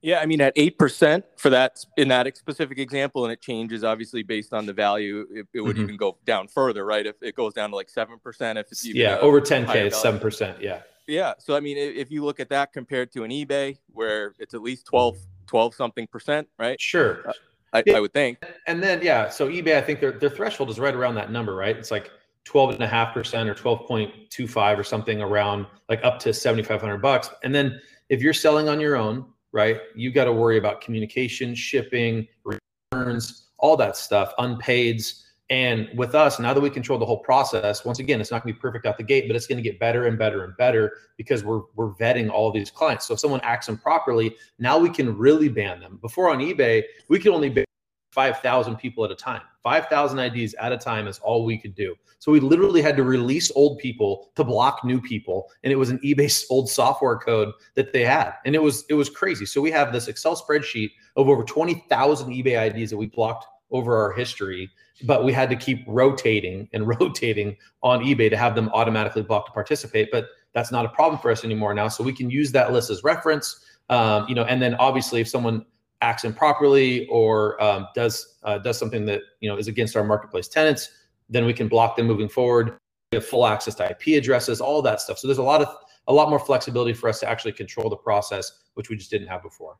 Yeah, 0.00 0.20
I 0.20 0.26
mean, 0.26 0.40
at 0.40 0.52
eight 0.54 0.78
percent 0.78 1.24
for 1.36 1.50
that 1.50 1.78
in 1.96 2.08
that 2.08 2.36
specific 2.36 2.78
example, 2.78 3.24
and 3.24 3.32
it 3.32 3.40
changes 3.40 3.82
obviously 3.82 4.22
based 4.22 4.52
on 4.52 4.64
the 4.64 4.72
value. 4.72 5.26
It, 5.32 5.46
it 5.52 5.60
would 5.60 5.74
mm-hmm. 5.74 5.84
even 5.84 5.96
go 5.96 6.18
down 6.24 6.46
further, 6.46 6.84
right? 6.84 7.04
If 7.04 7.16
it 7.20 7.34
goes 7.34 7.52
down 7.52 7.70
to 7.70 7.76
like 7.76 7.88
seven 7.90 8.18
percent, 8.18 8.58
if 8.58 8.70
it's 8.70 8.86
yeah 8.86 9.18
over 9.18 9.40
ten 9.40 9.66
k, 9.66 9.88
it's 9.88 10.00
seven 10.00 10.20
percent. 10.20 10.60
Yeah, 10.60 10.82
yeah. 11.08 11.34
So 11.38 11.56
I 11.56 11.60
mean, 11.60 11.76
if 11.76 12.12
you 12.12 12.24
look 12.24 12.38
at 12.38 12.48
that 12.50 12.72
compared 12.72 13.10
to 13.12 13.24
an 13.24 13.32
eBay 13.32 13.76
where 13.92 14.34
it's 14.38 14.54
at 14.54 14.62
least 14.62 14.86
12, 14.86 15.18
12 15.48 15.74
something 15.74 16.06
percent, 16.06 16.46
right? 16.58 16.80
Sure. 16.80 17.28
Uh, 17.28 17.32
I, 17.72 17.82
yeah. 17.84 17.96
I, 17.96 18.00
would 18.00 18.12
think. 18.12 18.38
And 18.66 18.82
then 18.82 19.00
yeah, 19.02 19.28
so 19.28 19.48
eBay, 19.48 19.76
I 19.76 19.80
think 19.80 20.00
their 20.00 20.12
their 20.12 20.30
threshold 20.30 20.70
is 20.70 20.78
right 20.78 20.94
around 20.94 21.16
that 21.16 21.32
number, 21.32 21.54
right? 21.54 21.76
It's 21.76 21.90
like 21.90 22.10
12 22.44 22.74
and 22.74 22.82
a 22.82 22.88
half 22.88 23.12
percent 23.12 23.48
or 23.48 23.54
12.25 23.54 24.78
or 24.78 24.84
something 24.84 25.20
around 25.20 25.66
like 25.90 26.02
up 26.02 26.18
to 26.20 26.32
7,500 26.32 26.96
bucks. 26.98 27.28
And 27.42 27.54
then 27.54 27.78
if 28.08 28.22
you're 28.22 28.32
selling 28.32 28.70
on 28.70 28.80
your 28.80 28.96
own, 28.96 29.26
right, 29.52 29.80
you 29.94 30.10
got 30.10 30.24
to 30.24 30.32
worry 30.32 30.58
about 30.58 30.80
communication, 30.80 31.54
shipping, 31.54 32.26
returns, 32.44 33.48
all 33.58 33.76
that 33.76 33.96
stuff, 33.96 34.32
unpaids. 34.38 35.24
And 35.50 35.88
with 35.96 36.14
us, 36.14 36.38
now 36.38 36.52
that 36.52 36.60
we 36.60 36.68
control 36.68 36.98
the 36.98 37.06
whole 37.06 37.20
process, 37.20 37.84
once 37.84 38.00
again, 38.00 38.20
it's 38.20 38.30
not 38.30 38.42
going 38.42 38.52
to 38.52 38.58
be 38.58 38.60
perfect 38.60 38.84
out 38.84 38.98
the 38.98 39.02
gate, 39.02 39.24
but 39.26 39.34
it's 39.34 39.46
going 39.46 39.56
to 39.56 39.62
get 39.62 39.80
better 39.80 40.06
and 40.06 40.18
better 40.18 40.44
and 40.44 40.54
better 40.58 40.92
because 41.16 41.42
we're 41.42 41.62
we're 41.74 41.94
vetting 41.94 42.30
all 42.30 42.52
these 42.52 42.70
clients. 42.70 43.06
So 43.06 43.14
if 43.14 43.20
someone 43.20 43.40
acts 43.42 43.68
improperly, 43.68 44.36
now 44.58 44.76
we 44.78 44.90
can 44.90 45.16
really 45.16 45.48
ban 45.48 45.80
them. 45.80 45.98
Before 46.02 46.28
on 46.28 46.38
eBay, 46.40 46.82
we 47.08 47.18
could 47.18 47.32
only 47.32 47.48
ban 47.48 47.64
5,000 48.10 48.76
people 48.76 49.04
at 49.04 49.10
a 49.10 49.14
time. 49.14 49.42
5,000 49.62 50.18
IDs 50.18 50.54
at 50.54 50.72
a 50.72 50.78
time 50.78 51.06
is 51.06 51.18
all 51.18 51.44
we 51.44 51.58
could 51.58 51.74
do. 51.74 51.94
So 52.20 52.32
we 52.32 52.40
literally 52.40 52.82
had 52.82 52.96
to 52.96 53.04
release 53.04 53.52
old 53.54 53.78
people 53.78 54.30
to 54.34 54.44
block 54.44 54.84
new 54.84 55.00
people. 55.00 55.50
And 55.62 55.72
it 55.72 55.76
was 55.76 55.90
an 55.90 55.98
eBay 56.00 56.44
old 56.50 56.68
software 56.68 57.18
code 57.18 57.52
that 57.74 57.92
they 57.92 58.04
had. 58.04 58.32
And 58.44 58.54
it 58.54 58.62
was 58.62 58.84
it 58.88 58.94
was 58.94 59.08
crazy. 59.08 59.46
So 59.46 59.60
we 59.60 59.70
have 59.70 59.92
this 59.92 60.08
Excel 60.08 60.36
spreadsheet 60.36 60.90
of 61.16 61.28
over 61.28 61.44
20,000 61.44 62.30
eBay 62.30 62.74
IDs 62.74 62.90
that 62.90 62.96
we 62.96 63.06
blocked 63.06 63.46
over 63.70 63.96
our 63.96 64.12
history, 64.12 64.70
but 65.04 65.24
we 65.24 65.32
had 65.32 65.50
to 65.50 65.56
keep 65.56 65.84
rotating 65.86 66.68
and 66.72 66.88
rotating 67.00 67.56
on 67.82 68.00
eBay 68.00 68.30
to 68.30 68.36
have 68.36 68.54
them 68.54 68.68
automatically 68.72 69.22
blocked 69.22 69.48
to 69.48 69.52
participate. 69.52 70.08
But 70.10 70.26
that's 70.54 70.72
not 70.72 70.84
a 70.84 70.88
problem 70.88 71.20
for 71.20 71.30
us 71.30 71.44
anymore 71.44 71.74
now. 71.74 71.88
So 71.88 72.02
we 72.02 72.12
can 72.12 72.30
use 72.30 72.50
that 72.52 72.72
list 72.72 72.90
as 72.90 73.04
reference. 73.04 73.64
Um, 73.90 74.26
you 74.28 74.34
know, 74.34 74.44
and 74.44 74.60
then 74.60 74.74
obviously 74.76 75.20
if 75.20 75.28
someone 75.28 75.64
acts 76.00 76.24
improperly 76.24 77.06
or 77.08 77.60
um, 77.62 77.88
does 77.94 78.38
uh, 78.44 78.58
does 78.58 78.78
something 78.78 79.04
that 79.06 79.22
you 79.40 79.48
know 79.48 79.56
is 79.56 79.68
against 79.68 79.96
our 79.96 80.04
marketplace 80.04 80.48
tenants, 80.48 80.90
then 81.28 81.44
we 81.44 81.52
can 81.52 81.68
block 81.68 81.96
them 81.96 82.06
moving 82.06 82.28
forward. 82.28 82.78
We 83.12 83.16
have 83.16 83.26
full 83.26 83.46
access 83.46 83.74
to 83.76 83.90
IP 83.90 84.22
addresses, 84.22 84.60
all 84.60 84.82
that 84.82 85.00
stuff. 85.00 85.18
So 85.18 85.26
there's 85.26 85.38
a 85.38 85.42
lot 85.42 85.62
of 85.62 85.68
a 86.06 86.12
lot 86.12 86.30
more 86.30 86.38
flexibility 86.38 86.92
for 86.92 87.08
us 87.08 87.20
to 87.20 87.28
actually 87.28 87.52
control 87.52 87.90
the 87.90 87.96
process, 87.96 88.50
which 88.74 88.88
we 88.90 88.96
just 88.96 89.10
didn't 89.10 89.28
have 89.28 89.42
before. 89.42 89.78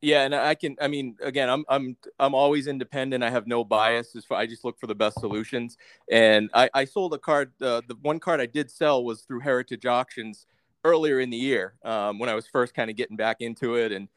Yeah, 0.00 0.22
and 0.22 0.32
I 0.32 0.54
can. 0.54 0.76
I 0.80 0.86
mean, 0.86 1.16
again, 1.20 1.48
I'm 1.48 1.64
I'm 1.68 1.96
I'm 2.20 2.34
always 2.34 2.68
independent. 2.68 3.24
I 3.24 3.30
have 3.30 3.48
no 3.48 3.64
bias. 3.64 4.14
As 4.14 4.24
far, 4.24 4.38
I 4.38 4.46
just 4.46 4.64
look 4.64 4.78
for 4.78 4.86
the 4.86 4.94
best 4.94 5.18
solutions. 5.18 5.76
And 6.10 6.50
I, 6.54 6.70
I 6.72 6.84
sold 6.84 7.14
a 7.14 7.18
card. 7.18 7.52
Uh, 7.60 7.80
the 7.88 7.96
one 8.02 8.20
card 8.20 8.40
I 8.40 8.46
did 8.46 8.70
sell 8.70 9.02
was 9.04 9.22
through 9.22 9.40
Heritage 9.40 9.86
Auctions 9.86 10.46
earlier 10.84 11.18
in 11.18 11.30
the 11.30 11.36
year 11.36 11.74
um, 11.84 12.20
when 12.20 12.28
I 12.28 12.34
was 12.34 12.46
first 12.46 12.74
kind 12.74 12.90
of 12.90 12.96
getting 12.96 13.16
back 13.16 13.38
into 13.40 13.74
it, 13.74 13.90
and 13.90 14.08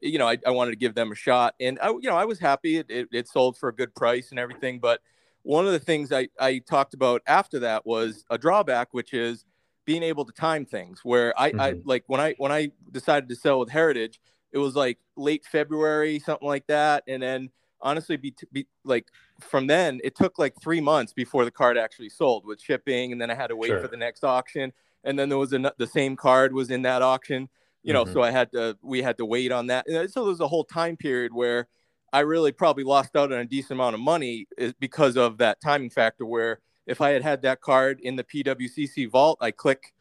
you 0.00 0.18
know, 0.18 0.28
I, 0.28 0.38
I, 0.46 0.50
wanted 0.50 0.72
to 0.72 0.76
give 0.76 0.94
them 0.94 1.12
a 1.12 1.14
shot, 1.14 1.54
and 1.60 1.78
I, 1.80 1.88
you 1.88 2.02
know, 2.04 2.16
I 2.16 2.24
was 2.24 2.38
happy. 2.38 2.76
It, 2.76 2.86
it, 2.88 3.08
it, 3.12 3.28
sold 3.28 3.56
for 3.56 3.68
a 3.68 3.74
good 3.74 3.94
price 3.94 4.30
and 4.30 4.38
everything. 4.38 4.78
But 4.78 5.00
one 5.42 5.66
of 5.66 5.72
the 5.72 5.78
things 5.78 6.12
I, 6.12 6.28
I 6.38 6.58
talked 6.58 6.94
about 6.94 7.22
after 7.26 7.58
that 7.60 7.84
was 7.84 8.24
a 8.30 8.38
drawback, 8.38 8.92
which 8.92 9.12
is 9.12 9.44
being 9.84 10.02
able 10.02 10.24
to 10.24 10.32
time 10.32 10.64
things. 10.64 11.00
Where 11.04 11.38
I, 11.40 11.50
mm-hmm. 11.50 11.60
I 11.60 11.74
like 11.84 12.04
when 12.06 12.20
I 12.20 12.34
when 12.38 12.52
I 12.52 12.70
decided 12.90 13.28
to 13.28 13.36
sell 13.36 13.58
with 13.58 13.70
Heritage, 13.70 14.20
it 14.52 14.58
was 14.58 14.76
like 14.76 14.98
late 15.16 15.44
February, 15.44 16.18
something 16.18 16.48
like 16.48 16.66
that, 16.68 17.04
and 17.08 17.22
then 17.22 17.50
honestly, 17.80 18.16
be, 18.16 18.34
be 18.52 18.66
like 18.84 19.06
from 19.40 19.66
then 19.66 20.00
it 20.04 20.14
took 20.14 20.38
like 20.38 20.54
three 20.62 20.80
months 20.80 21.12
before 21.12 21.44
the 21.44 21.50
card 21.50 21.76
actually 21.76 22.08
sold 22.08 22.46
with 22.46 22.60
shipping, 22.60 23.12
and 23.12 23.20
then 23.20 23.30
I 23.30 23.34
had 23.34 23.48
to 23.48 23.56
wait 23.56 23.68
sure. 23.68 23.80
for 23.80 23.88
the 23.88 23.96
next 23.96 24.22
auction, 24.22 24.72
and 25.04 25.18
then 25.18 25.28
there 25.28 25.38
was 25.38 25.52
a, 25.52 25.72
the 25.78 25.86
same 25.86 26.16
card 26.16 26.52
was 26.52 26.70
in 26.70 26.82
that 26.82 27.02
auction 27.02 27.48
you 27.82 27.92
know, 27.92 28.04
mm-hmm. 28.04 28.12
so 28.12 28.22
I 28.22 28.30
had 28.30 28.52
to, 28.52 28.76
we 28.82 29.02
had 29.02 29.18
to 29.18 29.24
wait 29.24 29.52
on 29.52 29.68
that. 29.68 29.86
And 29.88 30.10
so 30.10 30.24
there's 30.24 30.40
a 30.40 30.48
whole 30.48 30.64
time 30.64 30.96
period 30.96 31.32
where 31.32 31.68
I 32.12 32.20
really 32.20 32.52
probably 32.52 32.84
lost 32.84 33.16
out 33.16 33.32
on 33.32 33.38
a 33.38 33.44
decent 33.44 33.72
amount 33.72 33.94
of 33.94 34.00
money 34.00 34.46
because 34.78 35.16
of 35.16 35.38
that 35.38 35.60
timing 35.60 35.90
factor. 35.90 36.26
Where 36.26 36.60
if 36.86 37.00
I 37.00 37.10
had 37.10 37.22
had 37.22 37.42
that 37.42 37.60
card 37.60 38.00
in 38.00 38.16
the 38.16 38.24
PWCC 38.24 39.10
vault, 39.10 39.38
I 39.40 39.50
click, 39.50 39.92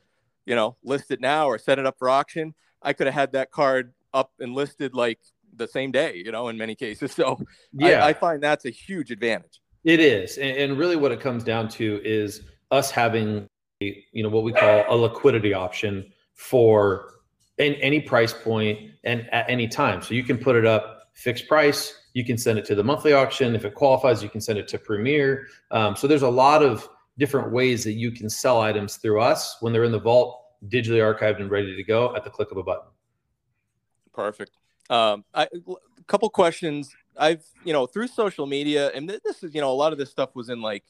you 0.45 0.55
know, 0.55 0.77
list 0.83 1.11
it 1.11 1.21
now 1.21 1.47
or 1.47 1.57
set 1.57 1.79
it 1.79 1.85
up 1.85 1.97
for 1.97 2.09
auction. 2.09 2.53
I 2.81 2.93
could 2.93 3.07
have 3.07 3.13
had 3.13 3.31
that 3.33 3.51
card 3.51 3.93
up 4.13 4.31
and 4.39 4.53
listed 4.53 4.93
like 4.93 5.19
the 5.55 5.67
same 5.67 5.91
day, 5.91 6.21
you 6.23 6.31
know, 6.31 6.49
in 6.49 6.57
many 6.57 6.75
cases. 6.75 7.11
So 7.15 7.39
yeah, 7.73 8.03
I, 8.03 8.09
I 8.09 8.13
find 8.13 8.41
that's 8.41 8.65
a 8.65 8.69
huge 8.69 9.11
advantage. 9.11 9.61
It 9.83 9.99
is. 9.99 10.37
And, 10.37 10.57
and 10.57 10.77
really 10.77 10.95
what 10.95 11.11
it 11.11 11.19
comes 11.19 11.43
down 11.43 11.69
to 11.69 12.01
is 12.03 12.41
us 12.71 12.91
having, 12.91 13.47
a, 13.81 14.03
you 14.11 14.23
know, 14.23 14.29
what 14.29 14.43
we 14.43 14.53
call 14.53 14.85
a 14.89 14.95
liquidity 14.95 15.53
option 15.53 16.11
for 16.33 17.13
in 17.61 17.75
any 17.75 18.01
price 18.01 18.33
point 18.33 18.91
and 19.03 19.29
at 19.31 19.49
any 19.49 19.67
time. 19.67 20.01
So 20.01 20.13
you 20.13 20.23
can 20.23 20.37
put 20.37 20.55
it 20.55 20.65
up 20.65 21.09
fixed 21.13 21.47
price. 21.47 21.93
You 22.13 22.25
can 22.25 22.37
send 22.37 22.59
it 22.59 22.65
to 22.65 22.75
the 22.75 22.83
monthly 22.83 23.13
auction. 23.13 23.55
If 23.55 23.63
it 23.65 23.75
qualifies, 23.75 24.21
you 24.21 24.29
can 24.29 24.41
send 24.41 24.59
it 24.59 24.67
to 24.69 24.77
Premier. 24.77 25.47
Um, 25.69 25.95
so 25.95 26.07
there's 26.07 26.23
a 26.23 26.29
lot 26.29 26.63
of 26.63 26.89
different 27.17 27.51
ways 27.51 27.83
that 27.83 27.93
you 27.93 28.11
can 28.11 28.29
sell 28.29 28.59
items 28.59 28.97
through 28.97 29.21
us 29.21 29.57
when 29.61 29.71
they're 29.71 29.83
in 29.83 29.91
the 29.91 29.99
vault, 29.99 30.43
digitally 30.67 30.99
archived 30.99 31.39
and 31.39 31.49
ready 31.51 31.75
to 31.75 31.83
go 31.83 32.15
at 32.15 32.23
the 32.23 32.29
click 32.29 32.51
of 32.51 32.57
a 32.57 32.63
button. 32.63 32.89
Perfect. 34.13 34.51
Um, 34.89 35.23
I, 35.33 35.43
a 35.43 36.03
couple 36.07 36.29
questions. 36.29 36.93
I've 37.17 37.45
you 37.63 37.73
know 37.73 37.85
through 37.85 38.07
social 38.07 38.45
media, 38.45 38.89
and 38.95 39.09
this 39.09 39.43
is 39.43 39.53
you 39.53 39.61
know 39.61 39.71
a 39.71 39.73
lot 39.73 39.91
of 39.91 39.97
this 39.97 40.09
stuff 40.09 40.35
was 40.35 40.49
in 40.49 40.61
like 40.61 40.83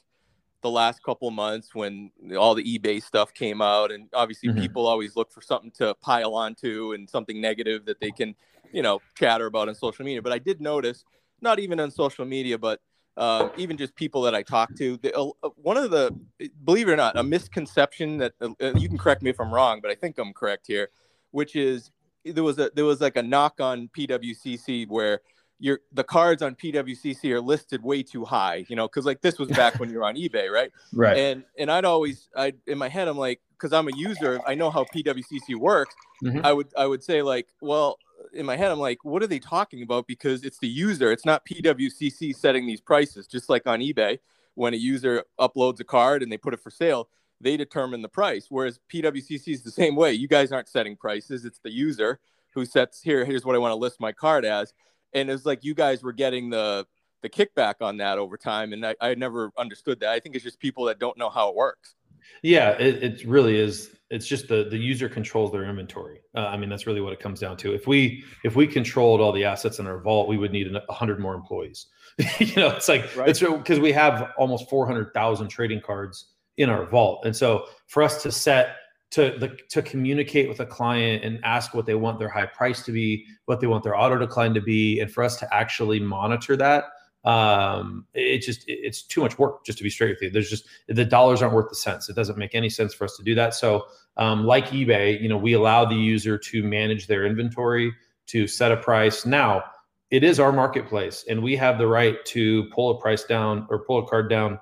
the 0.62 0.70
last 0.70 1.02
couple 1.02 1.30
months 1.30 1.74
when 1.74 2.10
all 2.38 2.54
the 2.54 2.78
eBay 2.78 3.02
stuff 3.02 3.34
came 3.34 3.60
out, 3.60 3.92
and 3.92 4.08
obviously 4.14 4.48
mm-hmm. 4.48 4.60
people 4.60 4.86
always 4.86 5.16
look 5.16 5.30
for 5.30 5.42
something 5.42 5.70
to 5.72 5.94
pile 6.00 6.34
onto 6.34 6.92
and 6.92 7.08
something 7.08 7.40
negative 7.40 7.84
that 7.84 8.00
they 8.00 8.10
can, 8.10 8.34
you 8.72 8.82
know, 8.82 9.00
chatter 9.16 9.46
about 9.46 9.68
on 9.68 9.74
social 9.74 10.04
media. 10.04 10.22
But 10.22 10.32
I 10.32 10.38
did 10.38 10.60
notice, 10.60 11.04
not 11.40 11.58
even 11.58 11.80
on 11.80 11.90
social 11.90 12.24
media, 12.24 12.56
but 12.56 12.80
uh, 13.16 13.50
even 13.56 13.76
just 13.76 13.94
people 13.94 14.22
that 14.22 14.34
I 14.34 14.42
talk 14.42 14.74
to, 14.76 14.96
the, 14.96 15.14
uh, 15.14 15.30
one 15.56 15.76
of 15.76 15.90
the, 15.90 16.16
believe 16.64 16.88
it 16.88 16.92
or 16.92 16.96
not, 16.96 17.18
a 17.18 17.22
misconception 17.22 18.18
that 18.18 18.32
uh, 18.40 18.72
you 18.76 18.88
can 18.88 18.96
correct 18.96 19.22
me 19.22 19.30
if 19.30 19.40
I'm 19.40 19.52
wrong, 19.52 19.80
but 19.82 19.90
I 19.90 19.94
think 19.94 20.18
I'm 20.18 20.32
correct 20.32 20.66
here, 20.66 20.88
which 21.30 21.56
is 21.56 21.90
there 22.24 22.44
was 22.44 22.58
a 22.58 22.70
there 22.74 22.84
was 22.84 23.00
like 23.00 23.16
a 23.16 23.22
knock 23.22 23.60
on 23.60 23.90
PWCC 23.96 24.88
where 24.88 25.20
your 25.62 25.78
the 25.92 26.02
cards 26.02 26.42
on 26.42 26.56
PWCC 26.56 27.30
are 27.30 27.40
listed 27.40 27.84
way 27.84 28.02
too 28.02 28.24
high, 28.24 28.64
you 28.68 28.74
know, 28.74 28.88
because 28.88 29.06
like 29.06 29.20
this 29.20 29.38
was 29.38 29.48
back 29.50 29.78
when 29.78 29.88
you 29.90 29.98
were 29.98 30.04
on 30.04 30.16
eBay, 30.16 30.50
right? 30.50 30.72
Right. 30.92 31.16
And 31.16 31.44
and 31.56 31.70
I'd 31.70 31.84
always 31.84 32.28
I 32.36 32.54
in 32.66 32.78
my 32.78 32.88
head 32.88 33.06
I'm 33.06 33.16
like, 33.16 33.40
because 33.52 33.72
I'm 33.72 33.86
a 33.86 33.96
user, 33.96 34.40
I 34.44 34.56
know 34.56 34.70
how 34.70 34.84
PWCC 34.84 35.56
works. 35.56 35.94
Mm-hmm. 36.24 36.44
I 36.44 36.52
would 36.52 36.66
I 36.76 36.86
would 36.86 37.04
say 37.04 37.22
like, 37.22 37.46
well, 37.60 37.98
in 38.34 38.44
my 38.44 38.56
head 38.56 38.72
I'm 38.72 38.80
like, 38.80 39.04
what 39.04 39.22
are 39.22 39.28
they 39.28 39.38
talking 39.38 39.84
about? 39.84 40.08
Because 40.08 40.42
it's 40.42 40.58
the 40.58 40.66
user, 40.66 41.12
it's 41.12 41.24
not 41.24 41.46
PWCC 41.46 42.34
setting 42.34 42.66
these 42.66 42.80
prices. 42.80 43.28
Just 43.28 43.48
like 43.48 43.64
on 43.68 43.78
eBay, 43.78 44.18
when 44.54 44.74
a 44.74 44.78
user 44.78 45.22
uploads 45.38 45.78
a 45.78 45.84
card 45.84 46.24
and 46.24 46.32
they 46.32 46.38
put 46.38 46.54
it 46.54 46.60
for 46.60 46.70
sale, 46.70 47.08
they 47.40 47.56
determine 47.56 48.02
the 48.02 48.08
price. 48.08 48.46
Whereas 48.48 48.80
PWCC 48.92 49.48
is 49.48 49.62
the 49.62 49.70
same 49.70 49.94
way. 49.94 50.12
You 50.12 50.26
guys 50.26 50.50
aren't 50.50 50.68
setting 50.68 50.96
prices; 50.96 51.44
it's 51.44 51.60
the 51.60 51.70
user 51.70 52.18
who 52.50 52.64
sets 52.64 53.00
here. 53.00 53.24
Here's 53.24 53.44
what 53.44 53.54
I 53.54 53.58
want 53.58 53.70
to 53.70 53.76
list 53.76 54.00
my 54.00 54.10
card 54.10 54.44
as 54.44 54.74
and 55.14 55.30
it's 55.30 55.46
like 55.46 55.64
you 55.64 55.74
guys 55.74 56.02
were 56.02 56.12
getting 56.12 56.50
the 56.50 56.86
the 57.22 57.28
kickback 57.28 57.74
on 57.80 57.98
that 57.98 58.18
over 58.18 58.36
time 58.36 58.72
and 58.72 58.84
I, 58.84 58.96
I 59.00 59.14
never 59.14 59.52
understood 59.56 60.00
that. 60.00 60.10
I 60.10 60.18
think 60.18 60.34
it's 60.34 60.44
just 60.44 60.58
people 60.58 60.86
that 60.86 60.98
don't 60.98 61.16
know 61.16 61.30
how 61.30 61.48
it 61.50 61.54
works. 61.54 61.94
Yeah 62.42 62.70
it, 62.70 63.02
it 63.02 63.26
really 63.26 63.58
is 63.58 63.90
it's 64.10 64.26
just 64.26 64.48
the 64.48 64.68
the 64.68 64.76
user 64.76 65.08
controls 65.08 65.52
their 65.52 65.64
inventory. 65.64 66.20
Uh, 66.34 66.46
i 66.46 66.56
mean 66.56 66.68
that's 66.68 66.86
really 66.86 67.00
what 67.00 67.12
it 67.12 67.20
comes 67.20 67.40
down 67.40 67.56
to. 67.58 67.74
If 67.74 67.86
we 67.86 68.24
if 68.44 68.56
we 68.56 68.66
controlled 68.66 69.20
all 69.20 69.32
the 69.32 69.44
assets 69.44 69.78
in 69.78 69.86
our 69.86 70.00
vault 70.00 70.28
we 70.28 70.36
would 70.36 70.52
need 70.52 70.66
a 70.68 70.72
100 70.72 71.20
more 71.20 71.34
employees. 71.34 71.86
You 72.38 72.56
know 72.56 72.68
it's 72.68 72.88
like 72.88 73.16
right. 73.16 73.28
it's 73.28 73.40
because 73.40 73.78
we 73.78 73.92
have 73.92 74.32
almost 74.36 74.68
400000 74.68 75.48
trading 75.48 75.80
cards 75.80 76.32
in 76.56 76.68
our 76.68 76.86
vault. 76.86 77.24
And 77.24 77.34
so 77.34 77.66
for 77.86 78.02
us 78.02 78.22
to 78.22 78.32
set 78.32 78.76
to 79.12 79.36
the 79.38 79.56
to 79.70 79.82
communicate 79.82 80.48
with 80.48 80.60
a 80.60 80.66
client 80.66 81.24
and 81.24 81.40
ask 81.44 81.74
what 81.74 81.86
they 81.86 81.94
want 81.94 82.18
their 82.18 82.28
high 82.28 82.46
price 82.46 82.82
to 82.84 82.92
be, 82.92 83.24
what 83.46 83.60
they 83.60 83.66
want 83.66 83.84
their 83.84 83.96
auto 83.96 84.18
decline 84.18 84.54
to 84.54 84.60
be, 84.60 85.00
and 85.00 85.10
for 85.10 85.22
us 85.22 85.36
to 85.38 85.54
actually 85.54 86.00
monitor 86.00 86.56
that 86.56 86.84
um, 87.24 88.04
it's 88.14 88.46
just 88.46 88.64
it's 88.66 89.02
too 89.02 89.20
much 89.20 89.38
work. 89.38 89.64
Just 89.64 89.78
to 89.78 89.84
be 89.84 89.90
straight 89.90 90.10
with 90.10 90.22
you, 90.22 90.30
there's 90.30 90.50
just 90.50 90.66
the 90.88 91.04
dollars 91.04 91.40
aren't 91.40 91.54
worth 91.54 91.68
the 91.68 91.76
cents. 91.76 92.08
It 92.08 92.16
doesn't 92.16 92.38
make 92.38 92.54
any 92.54 92.68
sense 92.68 92.94
for 92.94 93.04
us 93.04 93.16
to 93.16 93.22
do 93.22 93.34
that. 93.36 93.54
So, 93.54 93.86
um, 94.16 94.44
like 94.44 94.68
eBay, 94.68 95.20
you 95.20 95.28
know, 95.28 95.36
we 95.36 95.52
allow 95.52 95.84
the 95.84 95.94
user 95.94 96.36
to 96.36 96.62
manage 96.64 97.06
their 97.06 97.24
inventory, 97.24 97.92
to 98.26 98.46
set 98.46 98.72
a 98.72 98.76
price. 98.76 99.24
Now, 99.24 99.62
it 100.10 100.24
is 100.24 100.40
our 100.40 100.52
marketplace, 100.52 101.24
and 101.28 101.42
we 101.42 101.54
have 101.56 101.78
the 101.78 101.86
right 101.86 102.22
to 102.26 102.64
pull 102.70 102.90
a 102.90 103.00
price 103.00 103.24
down 103.24 103.66
or 103.70 103.84
pull 103.84 103.98
a 103.98 104.06
card 104.06 104.28
down 104.28 104.58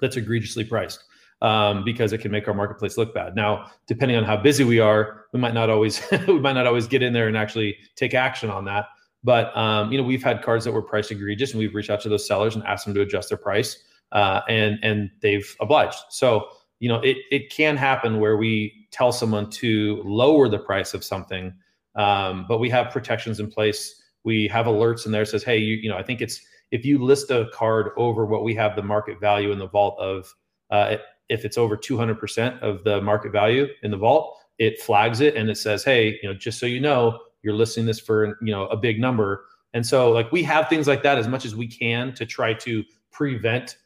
that's 0.00 0.16
egregiously 0.16 0.64
priced 0.64 1.04
um, 1.44 1.84
because 1.84 2.14
it 2.14 2.18
can 2.18 2.30
make 2.30 2.48
our 2.48 2.54
marketplace 2.54 2.96
look 2.96 3.12
bad. 3.12 3.36
Now, 3.36 3.70
depending 3.86 4.16
on 4.16 4.24
how 4.24 4.34
busy 4.34 4.64
we 4.64 4.80
are, 4.80 5.26
we 5.34 5.38
might 5.38 5.52
not 5.52 5.68
always 5.68 6.02
we 6.26 6.40
might 6.40 6.54
not 6.54 6.66
always 6.66 6.86
get 6.86 7.02
in 7.02 7.12
there 7.12 7.28
and 7.28 7.36
actually 7.36 7.76
take 7.96 8.14
action 8.14 8.48
on 8.48 8.64
that. 8.64 8.86
But 9.22 9.54
um, 9.56 9.92
you 9.92 9.98
know, 9.98 10.04
we've 10.04 10.22
had 10.22 10.42
cards 10.42 10.64
that 10.64 10.72
were 10.72 10.82
priced 10.82 11.10
egregious, 11.10 11.50
and 11.50 11.58
we've 11.58 11.74
reached 11.74 11.90
out 11.90 12.00
to 12.00 12.08
those 12.08 12.26
sellers 12.26 12.54
and 12.54 12.64
asked 12.64 12.86
them 12.86 12.94
to 12.94 13.02
adjust 13.02 13.28
their 13.28 13.38
price, 13.38 13.76
uh, 14.12 14.40
and 14.48 14.78
and 14.82 15.10
they've 15.20 15.54
obliged. 15.60 15.98
So 16.08 16.48
you 16.80 16.88
know, 16.88 17.00
it 17.00 17.18
it 17.30 17.50
can 17.50 17.76
happen 17.76 18.20
where 18.20 18.38
we 18.38 18.86
tell 18.90 19.12
someone 19.12 19.50
to 19.50 20.02
lower 20.02 20.48
the 20.48 20.58
price 20.58 20.94
of 20.94 21.04
something, 21.04 21.52
um, 21.94 22.46
but 22.48 22.58
we 22.58 22.70
have 22.70 22.90
protections 22.90 23.38
in 23.38 23.50
place. 23.50 24.02
We 24.24 24.48
have 24.48 24.64
alerts 24.64 25.04
in 25.04 25.12
there 25.12 25.26
says, 25.26 25.42
hey, 25.42 25.58
you 25.58 25.76
you 25.76 25.90
know, 25.90 25.98
I 25.98 26.02
think 26.02 26.22
it's 26.22 26.40
if 26.70 26.86
you 26.86 26.98
list 27.04 27.30
a 27.30 27.50
card 27.52 27.90
over 27.98 28.24
what 28.24 28.44
we 28.44 28.54
have 28.54 28.76
the 28.76 28.82
market 28.82 29.20
value 29.20 29.52
in 29.52 29.58
the 29.58 29.68
vault 29.68 29.98
of, 30.00 30.34
uh, 30.70 30.96
if 31.28 31.44
it's 31.44 31.58
over 31.58 31.76
200% 31.76 32.60
of 32.60 32.84
the 32.84 33.00
market 33.00 33.32
value 33.32 33.66
in 33.82 33.90
the 33.90 33.96
vault, 33.96 34.38
it 34.58 34.80
flags 34.80 35.20
it 35.20 35.36
and 35.36 35.50
it 35.50 35.56
says, 35.56 35.82
hey, 35.84 36.18
you 36.22 36.28
know, 36.28 36.34
just 36.34 36.58
so 36.58 36.66
you 36.66 36.80
know, 36.80 37.20
you're 37.42 37.54
listing 37.54 37.84
this 37.86 38.00
for 38.00 38.38
you 38.40 38.52
know 38.52 38.66
a 38.68 38.76
big 38.76 39.00
number. 39.00 39.44
And 39.74 39.84
so 39.84 40.10
like 40.12 40.32
we 40.32 40.42
have 40.44 40.68
things 40.68 40.86
like 40.86 41.02
that 41.02 41.18
as 41.18 41.28
much 41.28 41.44
as 41.44 41.54
we 41.54 41.66
can 41.66 42.14
to 42.14 42.24
try 42.24 42.54
to 42.54 42.84
prevent 43.10 43.76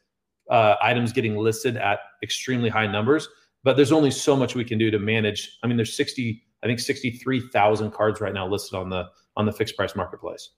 uh, 0.49 0.75
items 0.81 1.11
getting 1.11 1.35
listed 1.35 1.75
at 1.77 1.99
extremely 2.23 2.69
high 2.69 2.87
numbers 2.87 3.27
but 3.63 3.75
there's 3.75 3.91
only 3.91 4.11
so 4.11 4.35
much 4.35 4.55
we 4.55 4.63
can 4.63 4.77
do 4.77 4.91
to 4.91 4.99
manage. 4.99 5.57
I 5.63 5.67
mean 5.67 5.77
there's 5.77 5.95
60 5.95 6.43
i 6.61 6.67
think 6.67 6.79
63000 6.79 7.91
cards 7.91 8.19
right 8.19 8.33
now 8.33 8.45
listed 8.45 8.77
on 8.77 8.89
the 8.89 9.05
on 9.37 9.45
the 9.45 9.51
fixed 9.51 9.75
price 9.75 9.95
marketplace. 9.95 10.49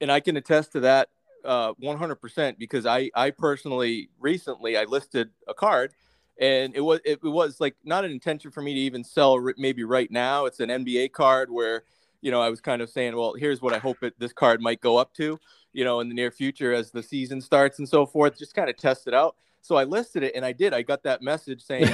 And 0.00 0.10
i 0.10 0.20
can 0.20 0.36
attest 0.36 0.72
to 0.72 0.80
that 0.80 1.08
uh, 1.44 1.72
100% 1.74 2.58
because 2.58 2.86
i 2.86 3.10
i 3.14 3.30
personally 3.30 4.10
recently 4.18 4.76
i 4.76 4.84
listed 4.84 5.30
a 5.48 5.54
card 5.54 5.94
and 6.40 6.74
it 6.74 6.80
was 6.80 7.00
it 7.04 7.22
was 7.22 7.60
like 7.60 7.76
not 7.84 8.04
an 8.04 8.10
intention 8.10 8.50
for 8.50 8.62
me 8.62 8.74
to 8.74 8.80
even 8.80 9.04
sell 9.04 9.38
maybe 9.56 9.84
right 9.84 10.10
now 10.10 10.46
it's 10.46 10.58
an 10.60 10.68
nba 10.68 11.12
card 11.12 11.50
where 11.50 11.84
you 12.20 12.30
know, 12.30 12.40
I 12.40 12.50
was 12.50 12.60
kind 12.60 12.82
of 12.82 12.90
saying, 12.90 13.16
well, 13.16 13.34
here's 13.34 13.62
what 13.62 13.72
I 13.72 13.78
hope 13.78 14.02
it, 14.02 14.14
this 14.18 14.32
card 14.32 14.60
might 14.60 14.80
go 14.80 14.96
up 14.96 15.14
to, 15.14 15.38
you 15.72 15.84
know, 15.84 16.00
in 16.00 16.08
the 16.08 16.14
near 16.14 16.30
future 16.30 16.72
as 16.72 16.90
the 16.90 17.02
season 17.02 17.40
starts 17.40 17.78
and 17.78 17.88
so 17.88 18.06
forth. 18.06 18.38
Just 18.38 18.54
kind 18.54 18.68
of 18.68 18.76
test 18.76 19.06
it 19.06 19.14
out. 19.14 19.36
So 19.62 19.76
I 19.76 19.84
listed 19.84 20.22
it, 20.22 20.34
and 20.34 20.44
I 20.44 20.52
did. 20.52 20.72
I 20.72 20.82
got 20.82 21.02
that 21.04 21.22
message 21.22 21.62
saying, 21.66 21.92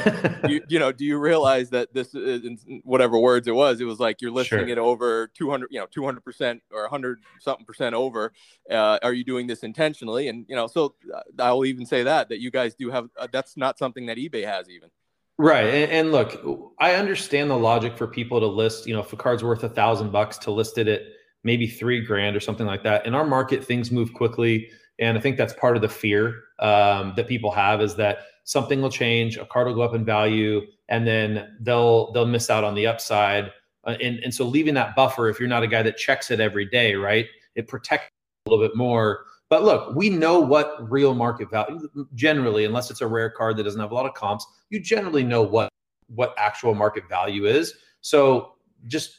you, 0.48 0.62
you, 0.68 0.78
know, 0.78 0.92
do 0.92 1.04
you 1.04 1.18
realize 1.18 1.70
that 1.70 1.92
this 1.92 2.14
is 2.14 2.44
in 2.44 2.80
whatever 2.84 3.18
words 3.18 3.48
it 3.48 3.54
was? 3.54 3.80
It 3.80 3.84
was 3.84 3.98
like 3.98 4.20
you're 4.20 4.30
listing 4.30 4.58
sure. 4.58 4.68
it 4.68 4.78
over 4.78 5.28
200, 5.34 5.68
you 5.70 5.80
know, 5.80 5.86
200 5.90 6.24
percent 6.24 6.62
or 6.72 6.82
100 6.82 7.20
something 7.40 7.66
percent 7.66 7.94
over. 7.94 8.32
Uh, 8.70 8.98
are 9.02 9.12
you 9.12 9.24
doing 9.24 9.46
this 9.46 9.62
intentionally? 9.62 10.28
And 10.28 10.46
you 10.48 10.56
know, 10.56 10.66
so 10.66 10.94
uh, 11.14 11.20
I'll 11.38 11.64
even 11.64 11.86
say 11.86 12.02
that 12.04 12.28
that 12.28 12.40
you 12.40 12.50
guys 12.50 12.74
do 12.74 12.90
have. 12.90 13.08
Uh, 13.18 13.28
that's 13.30 13.56
not 13.56 13.78
something 13.78 14.06
that 14.06 14.18
eBay 14.18 14.44
has 14.44 14.68
even. 14.68 14.90
Right. 15.38 15.66
And, 15.66 15.92
and, 15.92 16.12
look, 16.12 16.72
I 16.80 16.94
understand 16.94 17.50
the 17.50 17.58
logic 17.58 17.98
for 17.98 18.06
people 18.06 18.40
to 18.40 18.46
list, 18.46 18.86
you 18.86 18.94
know, 18.94 19.00
if 19.00 19.12
a 19.12 19.16
card's 19.16 19.44
worth 19.44 19.62
a 19.64 19.68
thousand 19.68 20.10
bucks 20.10 20.38
to 20.38 20.50
list 20.50 20.78
it 20.78 20.88
at 20.88 21.02
maybe 21.44 21.66
three 21.66 22.00
grand 22.00 22.34
or 22.34 22.40
something 22.40 22.66
like 22.66 22.82
that. 22.82 23.06
In 23.06 23.14
our 23.14 23.26
market, 23.26 23.64
things 23.64 23.90
move 23.92 24.12
quickly. 24.12 24.70
And 24.98 25.16
I 25.18 25.20
think 25.20 25.36
that's 25.36 25.52
part 25.52 25.76
of 25.76 25.82
the 25.82 25.88
fear 25.88 26.44
um, 26.58 27.12
that 27.16 27.26
people 27.28 27.50
have 27.50 27.80
is 27.80 27.96
that 27.96 28.18
something 28.44 28.80
will 28.80 28.90
change, 28.90 29.36
a 29.36 29.44
card 29.44 29.66
will 29.66 29.74
go 29.74 29.82
up 29.82 29.94
in 29.94 30.04
value, 30.04 30.62
and 30.88 31.06
then 31.06 31.56
they'll 31.60 32.12
they'll 32.12 32.26
miss 32.26 32.48
out 32.50 32.64
on 32.64 32.74
the 32.74 32.86
upside. 32.86 33.52
Uh, 33.84 33.96
and, 34.02 34.18
and 34.20 34.34
so 34.34 34.44
leaving 34.44 34.74
that 34.74 34.96
buffer, 34.96 35.28
if 35.28 35.38
you're 35.38 35.48
not 35.48 35.62
a 35.62 35.66
guy 35.68 35.82
that 35.82 35.96
checks 35.96 36.30
it 36.30 36.40
every 36.40 36.64
day, 36.64 36.94
right, 36.94 37.26
it 37.54 37.68
protects 37.68 38.10
a 38.46 38.50
little 38.50 38.66
bit 38.66 38.76
more 38.76 39.26
but 39.48 39.62
look, 39.62 39.94
we 39.94 40.10
know 40.10 40.40
what 40.40 40.90
real 40.90 41.14
market 41.14 41.50
value 41.50 41.88
generally, 42.14 42.64
unless 42.64 42.90
it's 42.90 43.00
a 43.00 43.06
rare 43.06 43.30
card 43.30 43.56
that 43.56 43.62
doesn't 43.62 43.80
have 43.80 43.92
a 43.92 43.94
lot 43.94 44.06
of 44.06 44.14
comps, 44.14 44.46
you 44.70 44.80
generally 44.80 45.22
know 45.22 45.42
what 45.42 45.72
what 46.08 46.34
actual 46.36 46.74
market 46.74 47.08
value 47.08 47.46
is. 47.46 47.74
So 48.00 48.54
just 48.86 49.18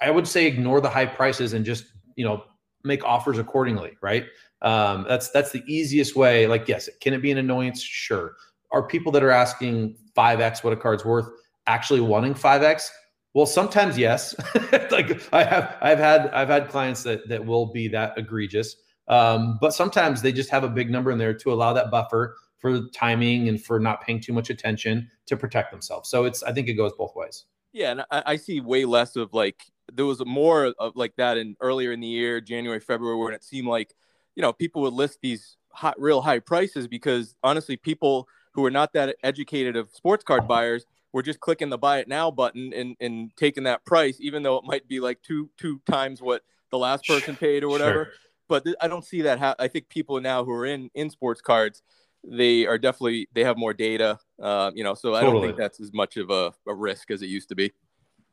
I 0.00 0.10
would 0.10 0.28
say 0.28 0.46
ignore 0.46 0.80
the 0.80 0.88
high 0.88 1.06
prices 1.06 1.54
and 1.54 1.64
just 1.64 1.86
you 2.16 2.24
know 2.24 2.44
make 2.84 3.04
offers 3.04 3.38
accordingly, 3.38 3.96
right? 4.00 4.26
Um, 4.64 5.04
that's 5.06 5.28
that's 5.30 5.52
the 5.52 5.62
easiest 5.66 6.16
way. 6.16 6.46
Like, 6.46 6.66
yes, 6.66 6.88
can 7.00 7.12
it 7.12 7.22
be 7.22 7.30
an 7.30 7.38
annoyance? 7.38 7.82
Sure. 7.82 8.34
Are 8.72 8.82
people 8.82 9.12
that 9.12 9.22
are 9.22 9.30
asking 9.30 9.96
five 10.14 10.40
x 10.40 10.64
what 10.64 10.72
a 10.72 10.76
card's 10.76 11.04
worth 11.04 11.28
actually 11.66 12.00
wanting 12.00 12.34
five 12.34 12.62
x? 12.62 12.90
Well, 13.34 13.46
sometimes 13.46 13.98
yes. 13.98 14.34
like 14.90 15.22
I 15.32 15.44
have 15.44 15.76
I've 15.82 15.98
had 15.98 16.28
I've 16.28 16.48
had 16.48 16.68
clients 16.68 17.02
that 17.02 17.28
that 17.28 17.44
will 17.44 17.66
be 17.66 17.88
that 17.88 18.14
egregious. 18.16 18.76
Um, 19.06 19.58
but 19.60 19.74
sometimes 19.74 20.22
they 20.22 20.32
just 20.32 20.48
have 20.48 20.64
a 20.64 20.68
big 20.68 20.90
number 20.90 21.10
in 21.10 21.18
there 21.18 21.34
to 21.34 21.52
allow 21.52 21.74
that 21.74 21.90
buffer 21.90 22.36
for 22.58 22.88
timing 22.94 23.50
and 23.50 23.62
for 23.62 23.78
not 23.78 24.00
paying 24.00 24.18
too 24.18 24.32
much 24.32 24.48
attention 24.48 25.10
to 25.26 25.36
protect 25.36 25.70
themselves. 25.72 26.08
So 26.08 26.24
it's 26.24 26.42
I 26.42 26.52
think 26.52 26.68
it 26.68 26.74
goes 26.74 26.92
both 26.96 27.14
ways. 27.14 27.44
Yeah, 27.74 27.90
and 27.90 28.00
I, 28.10 28.22
I 28.24 28.36
see 28.36 28.60
way 28.60 28.86
less 28.86 29.14
of 29.16 29.34
like 29.34 29.62
there 29.92 30.06
was 30.06 30.24
more 30.24 30.72
of 30.78 30.96
like 30.96 31.14
that 31.16 31.36
in 31.36 31.54
earlier 31.60 31.92
in 31.92 32.00
the 32.00 32.06
year, 32.06 32.40
January, 32.40 32.80
February, 32.80 33.18
when 33.18 33.34
it 33.34 33.44
seemed 33.44 33.68
like 33.68 33.94
you 34.36 34.42
know 34.42 34.52
people 34.52 34.82
would 34.82 34.92
list 34.92 35.18
these 35.22 35.56
hot, 35.70 35.98
real 35.98 36.20
high 36.20 36.38
prices 36.38 36.86
because 36.88 37.34
honestly, 37.42 37.76
people 37.76 38.28
who 38.52 38.64
are 38.64 38.70
not 38.70 38.92
that 38.92 39.16
educated 39.22 39.76
of 39.76 39.90
sports 39.92 40.24
card 40.24 40.46
buyers 40.46 40.86
were 41.12 41.22
just 41.22 41.40
clicking 41.40 41.70
the 41.70 41.78
buy 41.78 41.98
it 41.98 42.08
now 42.08 42.30
button 42.30 42.72
and 42.72 42.96
and 43.00 43.30
taking 43.36 43.64
that 43.64 43.84
price, 43.84 44.18
even 44.20 44.42
though 44.42 44.56
it 44.56 44.64
might 44.64 44.86
be 44.88 45.00
like 45.00 45.20
two 45.22 45.50
two 45.58 45.80
times 45.90 46.20
what 46.20 46.42
the 46.70 46.78
last 46.78 47.06
person 47.06 47.36
paid 47.36 47.62
or 47.62 47.68
whatever. 47.68 48.04
Sure 48.06 48.14
but 48.48 48.64
th- 48.64 48.76
I 48.80 48.88
don't 48.88 49.04
see 49.04 49.22
that. 49.22 49.38
Ha- 49.38 49.56
I 49.58 49.68
think 49.68 49.88
people 49.88 50.20
now 50.20 50.44
who 50.44 50.52
are 50.52 50.66
in 50.66 50.90
in 50.94 51.10
sports 51.10 51.40
cards, 51.40 51.82
they 52.22 52.66
are 52.66 52.78
definitely 52.78 53.28
they 53.32 53.44
have 53.44 53.56
more 53.56 53.74
data. 53.74 54.18
Uh, 54.40 54.70
you 54.74 54.84
know, 54.84 54.94
so 54.94 55.12
totally. 55.12 55.20
I 55.20 55.32
don't 55.32 55.42
think 55.42 55.56
that's 55.56 55.80
as 55.80 55.92
much 55.92 56.16
of 56.16 56.30
a, 56.30 56.52
a 56.66 56.74
risk 56.74 57.10
as 57.10 57.22
it 57.22 57.26
used 57.26 57.48
to 57.50 57.54
be. 57.54 57.72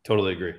Totally 0.04 0.34
agree. 0.34 0.54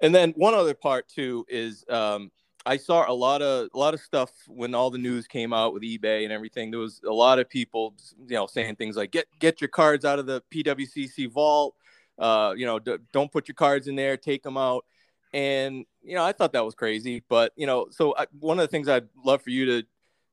And 0.00 0.14
then 0.14 0.32
one 0.36 0.54
other 0.54 0.74
part 0.74 1.08
too 1.08 1.44
is 1.48 1.84
um, 1.88 2.30
I 2.68 2.76
saw 2.76 3.10
a 3.10 3.12
lot 3.12 3.40
of 3.42 3.68
a 3.72 3.78
lot 3.78 3.94
of 3.94 4.00
stuff 4.00 4.30
when 4.46 4.74
all 4.74 4.90
the 4.90 4.98
news 4.98 5.26
came 5.26 5.52
out 5.52 5.72
with 5.72 5.82
eBay 5.82 6.24
and 6.24 6.32
everything. 6.32 6.70
There 6.70 6.80
was 6.80 7.00
a 7.06 7.12
lot 7.12 7.38
of 7.38 7.48
people, 7.48 7.94
you 8.26 8.36
know, 8.36 8.46
saying 8.46 8.76
things 8.76 8.96
like 8.96 9.10
"get 9.10 9.26
get 9.38 9.60
your 9.60 9.68
cards 9.68 10.04
out 10.04 10.18
of 10.18 10.26
the 10.26 10.42
PWCC 10.52 11.30
vault." 11.32 11.74
Uh, 12.18 12.52
you 12.56 12.66
know, 12.66 12.78
d- 12.78 12.96
don't 13.12 13.30
put 13.30 13.46
your 13.46 13.54
cards 13.54 13.86
in 13.86 13.94
there, 13.94 14.16
take 14.16 14.42
them 14.42 14.56
out 14.56 14.84
and 15.32 15.84
you 16.02 16.14
know 16.14 16.24
i 16.24 16.32
thought 16.32 16.52
that 16.52 16.64
was 16.64 16.74
crazy 16.74 17.22
but 17.28 17.52
you 17.56 17.66
know 17.66 17.86
so 17.90 18.14
I, 18.16 18.26
one 18.38 18.58
of 18.58 18.62
the 18.62 18.68
things 18.68 18.88
i'd 18.88 19.08
love 19.24 19.42
for 19.42 19.50
you 19.50 19.66
to 19.66 19.86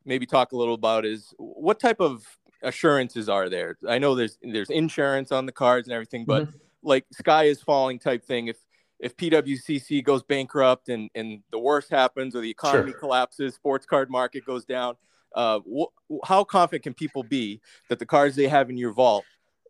maybe 0.05 0.25
talk 0.25 0.51
a 0.51 0.57
little 0.57 0.75
about 0.75 1.05
is 1.05 1.33
what 1.37 1.79
type 1.79 1.99
of 1.99 2.25
assurances 2.61 3.27
are 3.27 3.49
there 3.49 3.77
i 3.87 3.97
know 3.97 4.15
there's 4.15 4.37
there's 4.41 4.69
insurance 4.69 5.31
on 5.31 5.45
the 5.45 5.51
cards 5.51 5.87
and 5.87 5.93
everything 5.93 6.25
but 6.25 6.43
mm-hmm. 6.43 6.57
like 6.81 7.05
sky 7.11 7.45
is 7.45 7.61
falling 7.61 7.99
type 7.99 8.23
thing 8.23 8.47
if 8.47 8.57
if 8.99 9.15
pwcc 9.17 10.03
goes 10.03 10.23
bankrupt 10.23 10.89
and 10.89 11.09
and 11.15 11.41
the 11.51 11.59
worst 11.59 11.89
happens 11.89 12.35
or 12.35 12.41
the 12.41 12.49
economy 12.49 12.91
sure. 12.91 12.99
collapses 12.99 13.55
sports 13.55 13.85
card 13.85 14.09
market 14.09 14.45
goes 14.45 14.65
down 14.65 14.95
uh, 15.35 15.59
wh- 15.59 16.15
how 16.23 16.43
confident 16.43 16.83
can 16.83 16.93
people 16.93 17.23
be 17.23 17.59
that 17.89 17.99
the 17.99 18.05
cards 18.05 18.35
they 18.35 18.47
have 18.47 18.69
in 18.69 18.77
your 18.77 18.93
vault 18.93 19.25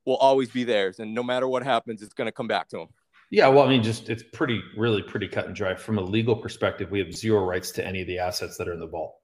will 0.05 0.17
always 0.17 0.49
be 0.49 0.63
theirs 0.63 0.99
and 0.99 1.13
no 1.13 1.23
matter 1.23 1.47
what 1.47 1.63
happens 1.63 2.01
it's 2.01 2.13
going 2.13 2.27
to 2.27 2.31
come 2.31 2.47
back 2.47 2.67
to 2.69 2.77
them 2.77 2.87
yeah, 3.31 3.47
well, 3.47 3.65
I 3.65 3.69
mean, 3.69 3.81
just 3.81 4.09
it's 4.09 4.23
pretty, 4.23 4.61
really 4.77 5.01
pretty 5.01 5.27
cut 5.27 5.45
and 5.45 5.55
dry. 5.55 5.75
From 5.75 5.97
a 5.97 6.01
legal 6.01 6.35
perspective, 6.35 6.91
we 6.91 6.99
have 6.99 7.13
zero 7.13 7.43
rights 7.43 7.71
to 7.71 7.85
any 7.85 8.01
of 8.01 8.07
the 8.07 8.19
assets 8.19 8.55
that 8.57 8.67
are 8.67 8.73
in 8.73 8.79
the 8.79 8.87
vault. 8.87 9.15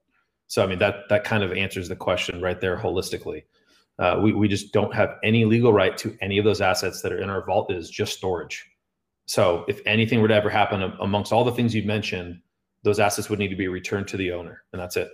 So, 0.48 0.62
I 0.62 0.66
mean, 0.66 0.78
that 0.80 1.08
that 1.08 1.24
kind 1.24 1.42
of 1.42 1.52
answers 1.52 1.88
the 1.88 1.96
question 1.96 2.42
right 2.42 2.60
there 2.60 2.76
holistically. 2.76 3.44
Uh, 3.98 4.18
we 4.22 4.32
we 4.32 4.48
just 4.48 4.72
don't 4.72 4.94
have 4.94 5.16
any 5.22 5.44
legal 5.44 5.72
right 5.72 5.96
to 5.98 6.16
any 6.20 6.38
of 6.38 6.44
those 6.44 6.60
assets 6.60 7.00
that 7.02 7.12
are 7.12 7.22
in 7.22 7.30
our 7.30 7.44
vault. 7.46 7.70
It 7.70 7.76
is 7.76 7.88
just 7.88 8.14
storage. 8.18 8.68
So, 9.26 9.64
if 9.68 9.80
anything 9.86 10.20
were 10.20 10.28
to 10.28 10.34
ever 10.34 10.50
happen 10.50 10.82
amongst 11.00 11.32
all 11.32 11.44
the 11.44 11.52
things 11.52 11.74
you've 11.74 11.86
mentioned, 11.86 12.40
those 12.82 12.98
assets 12.98 13.30
would 13.30 13.38
need 13.38 13.48
to 13.48 13.56
be 13.56 13.68
returned 13.68 14.08
to 14.08 14.16
the 14.16 14.32
owner, 14.32 14.64
and 14.72 14.80
that's 14.80 14.96
it. 14.96 15.10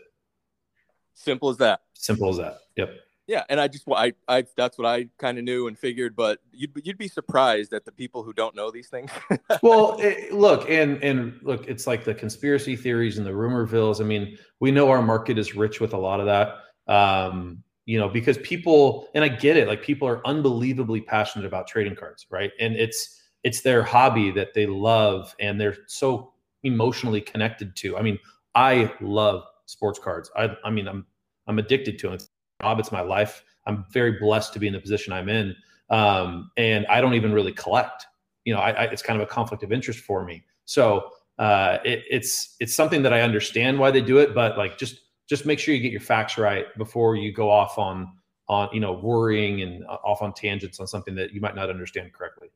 Simple 1.15 1.51
as 1.51 1.59
that. 1.59 1.81
Simple 1.95 2.31
as 2.31 2.39
that. 2.39 2.59
Yep. 2.77 2.91
Yeah, 3.29 3.45
and 3.51 3.61
I 3.61 3.69
just 3.69 3.85
I 3.95 4.15
I 4.27 4.45
that's 4.57 4.79
what 4.79 4.87
I 4.87 5.09
kind 5.19 5.37
of 5.37 5.45
knew 5.45 5.69
and 5.69 5.79
figured, 5.79 6.17
but 6.17 6.39
you'd 6.51 6.73
you'd 6.83 6.97
be 6.97 7.09
surprised 7.09 7.75
at 7.75 7.85
the 7.85 7.93
people 7.93 8.23
who 8.23 8.33
don't 8.33 8.57
know 8.57 8.71
these 8.71 8.89
things. 8.89 9.11
well, 9.63 9.99
it, 10.01 10.33
look, 10.33 10.69
and 10.71 11.03
and 11.05 11.39
look, 11.43 11.69
it's 11.69 11.87
like 11.87 12.05
the 12.05 12.15
conspiracy 12.15 12.75
theories 12.75 13.19
and 13.19 13.27
the 13.27 13.31
rumorvilles. 13.31 14.01
I 14.01 14.05
mean, 14.05 14.39
we 14.61 14.71
know 14.71 14.89
our 14.89 15.03
market 15.03 15.37
is 15.37 15.55
rich 15.55 15.79
with 15.79 15.93
a 15.93 15.99
lot 15.99 16.21
of 16.21 16.27
that. 16.27 16.55
Um, 16.91 17.63
you 17.85 17.99
know, 17.99 18.09
because 18.09 18.39
people 18.39 19.09
and 19.15 19.23
I 19.23 19.29
get 19.29 19.59
it, 19.59 19.69
like 19.69 19.83
people 19.83 20.09
are 20.09 20.27
unbelievably 20.27 21.03
passionate 21.03 21.45
about 21.45 21.67
trading 21.67 21.97
cards, 21.97 22.27
right? 22.31 22.53
And 22.59 22.77
it's 22.77 23.21
it's 23.49 23.63
their 23.63 23.83
hobby 23.83 24.31
that 24.31 24.53
they 24.53 24.67
love 24.67 25.35
and 25.41 25.59
they're 25.59 25.79
so 25.87 26.35
emotionally 26.65 27.23
connected 27.23 27.75
to. 27.77 27.97
I 27.97 28.03
mean, 28.03 28.19
I 28.55 28.93
love 29.01 29.45
sports 29.65 29.99
cards. 29.99 30.31
I, 30.37 30.55
I 30.67 30.71
mean, 30.71 30.87
I'm 30.87 31.07
I'm 31.47 31.59
addicted 31.59 31.99
to 32.01 32.11
it. 32.11 32.15
It's 32.17 32.29
job. 32.61 32.79
It's 32.79 32.93
my 32.93 33.01
life. 33.01 33.43
I'm 33.67 33.87
very 33.91 34.13
blessed 34.19 34.53
to 34.53 34.59
be 34.59 34.67
in 34.67 34.75
the 34.75 34.81
position 34.81 35.15
I'm 35.15 35.31
in, 35.31 35.57
um, 35.89 36.51
and 36.59 36.87
I 36.89 37.01
don't 37.01 37.15
even 37.15 37.33
really 37.33 37.53
collect. 37.53 38.05
You 38.45 38.53
know, 38.53 38.61
I, 38.61 38.71
I, 38.73 38.85
it's 38.85 39.01
kind 39.01 39.19
of 39.19 39.27
a 39.27 39.31
conflict 39.31 39.63
of 39.63 39.73
interest 39.73 40.01
for 40.01 40.27
me. 40.27 40.45
So 40.67 41.11
uh, 41.39 41.79
it, 41.87 42.05
it's 42.11 42.55
it's 42.61 42.75
something 42.75 43.03
that 43.03 43.15
I 43.15 43.23
understand 43.23 43.79
why 43.79 43.91
they 43.91 44.03
do 44.03 44.19
it, 44.19 44.35
but 44.35 44.59
like 44.59 44.77
just 44.77 45.01
just 45.27 45.47
make 45.47 45.59
sure 45.59 45.75
you 45.75 45.81
get 45.81 45.93
your 45.93 46.03
facts 46.03 46.37
right 46.37 46.67
before 46.77 47.17
you 47.17 47.33
go 47.33 47.51
off 47.51 47.79
on 47.79 48.13
on 48.49 48.69
you 48.75 48.81
know 48.81 48.93
worrying 48.93 49.63
and 49.63 49.87
uh, 49.87 49.97
off 50.05 50.21
on 50.21 50.35
tangents 50.35 50.81
on 50.81 50.87
something 50.87 51.15
that 51.15 51.33
you 51.33 51.41
might 51.41 51.55
not 51.55 51.71
understand 51.71 52.13
correctly. 52.13 52.49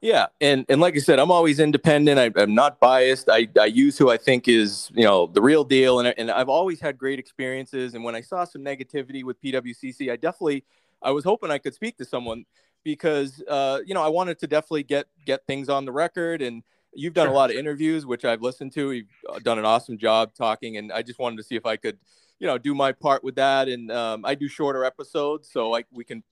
Yeah, 0.00 0.26
and 0.40 0.66
and 0.68 0.80
like 0.80 0.96
I 0.96 0.98
said, 0.98 1.18
I'm 1.18 1.30
always 1.30 1.60
independent. 1.60 2.18
I, 2.18 2.42
am 2.42 2.54
not 2.54 2.78
biased. 2.78 3.28
I, 3.30 3.48
I 3.58 3.66
use 3.66 3.96
who 3.96 4.10
I 4.10 4.16
think 4.16 4.48
is 4.48 4.90
you 4.94 5.04
know 5.04 5.26
the 5.26 5.40
real 5.40 5.64
deal, 5.64 6.00
and 6.00 6.14
and 6.18 6.30
I've 6.30 6.48
always 6.48 6.80
had 6.80 6.98
great 6.98 7.18
experiences. 7.18 7.94
And 7.94 8.04
when 8.04 8.14
I 8.14 8.20
saw 8.20 8.44
some 8.44 8.62
negativity 8.62 9.24
with 9.24 9.40
PWCC, 9.40 10.12
I 10.12 10.16
definitely 10.16 10.64
I 11.02 11.10
was 11.10 11.24
hoping 11.24 11.50
I 11.50 11.58
could 11.58 11.74
speak 11.74 11.96
to 11.98 12.04
someone 12.04 12.44
because 12.84 13.42
uh, 13.48 13.80
you 13.86 13.94
know 13.94 14.02
I 14.02 14.08
wanted 14.08 14.38
to 14.40 14.46
definitely 14.46 14.82
get 14.82 15.06
get 15.24 15.46
things 15.46 15.68
on 15.68 15.84
the 15.84 15.92
record. 15.92 16.42
And 16.42 16.62
you've 16.92 17.14
done 17.14 17.28
a 17.28 17.32
lot 17.32 17.50
of 17.50 17.56
interviews, 17.56 18.06
which 18.06 18.24
I've 18.24 18.42
listened 18.42 18.72
to. 18.74 18.92
You've 18.92 19.06
uh, 19.28 19.38
done 19.38 19.58
an 19.58 19.64
awesome 19.64 19.98
job 19.98 20.34
talking, 20.34 20.76
and 20.76 20.92
I 20.92 21.02
just 21.02 21.18
wanted 21.18 21.36
to 21.36 21.42
see 21.42 21.56
if 21.56 21.66
I 21.66 21.76
could 21.76 21.98
you 22.38 22.46
know 22.46 22.58
do 22.58 22.74
my 22.74 22.92
part 22.92 23.24
with 23.24 23.36
that. 23.36 23.68
And 23.68 23.90
um, 23.90 24.24
I 24.24 24.34
do 24.34 24.48
shorter 24.48 24.84
episodes, 24.84 25.50
so 25.50 25.70
like 25.70 25.86
we 25.92 26.04
can 26.04 26.22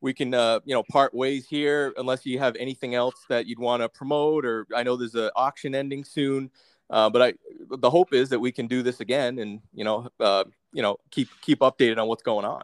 we 0.00 0.14
can 0.14 0.34
uh, 0.34 0.60
you 0.64 0.74
know 0.74 0.82
part 0.82 1.14
ways 1.14 1.46
here 1.46 1.92
unless 1.96 2.24
you 2.24 2.38
have 2.38 2.56
anything 2.56 2.94
else 2.94 3.24
that 3.28 3.46
you'd 3.46 3.58
want 3.58 3.82
to 3.82 3.88
promote 3.88 4.44
or 4.44 4.66
i 4.74 4.82
know 4.82 4.96
there's 4.96 5.14
an 5.14 5.30
auction 5.36 5.74
ending 5.74 6.04
soon 6.04 6.50
uh, 6.90 7.08
but 7.08 7.22
i 7.22 7.34
the 7.78 7.90
hope 7.90 8.12
is 8.12 8.28
that 8.28 8.38
we 8.38 8.50
can 8.50 8.66
do 8.66 8.82
this 8.82 9.00
again 9.00 9.38
and 9.38 9.60
you 9.74 9.84
know 9.84 10.08
uh, 10.20 10.44
you 10.72 10.82
know 10.82 10.96
keep 11.10 11.28
keep 11.40 11.60
updated 11.60 11.98
on 11.98 12.06
what's 12.08 12.22
going 12.22 12.44
on. 12.44 12.62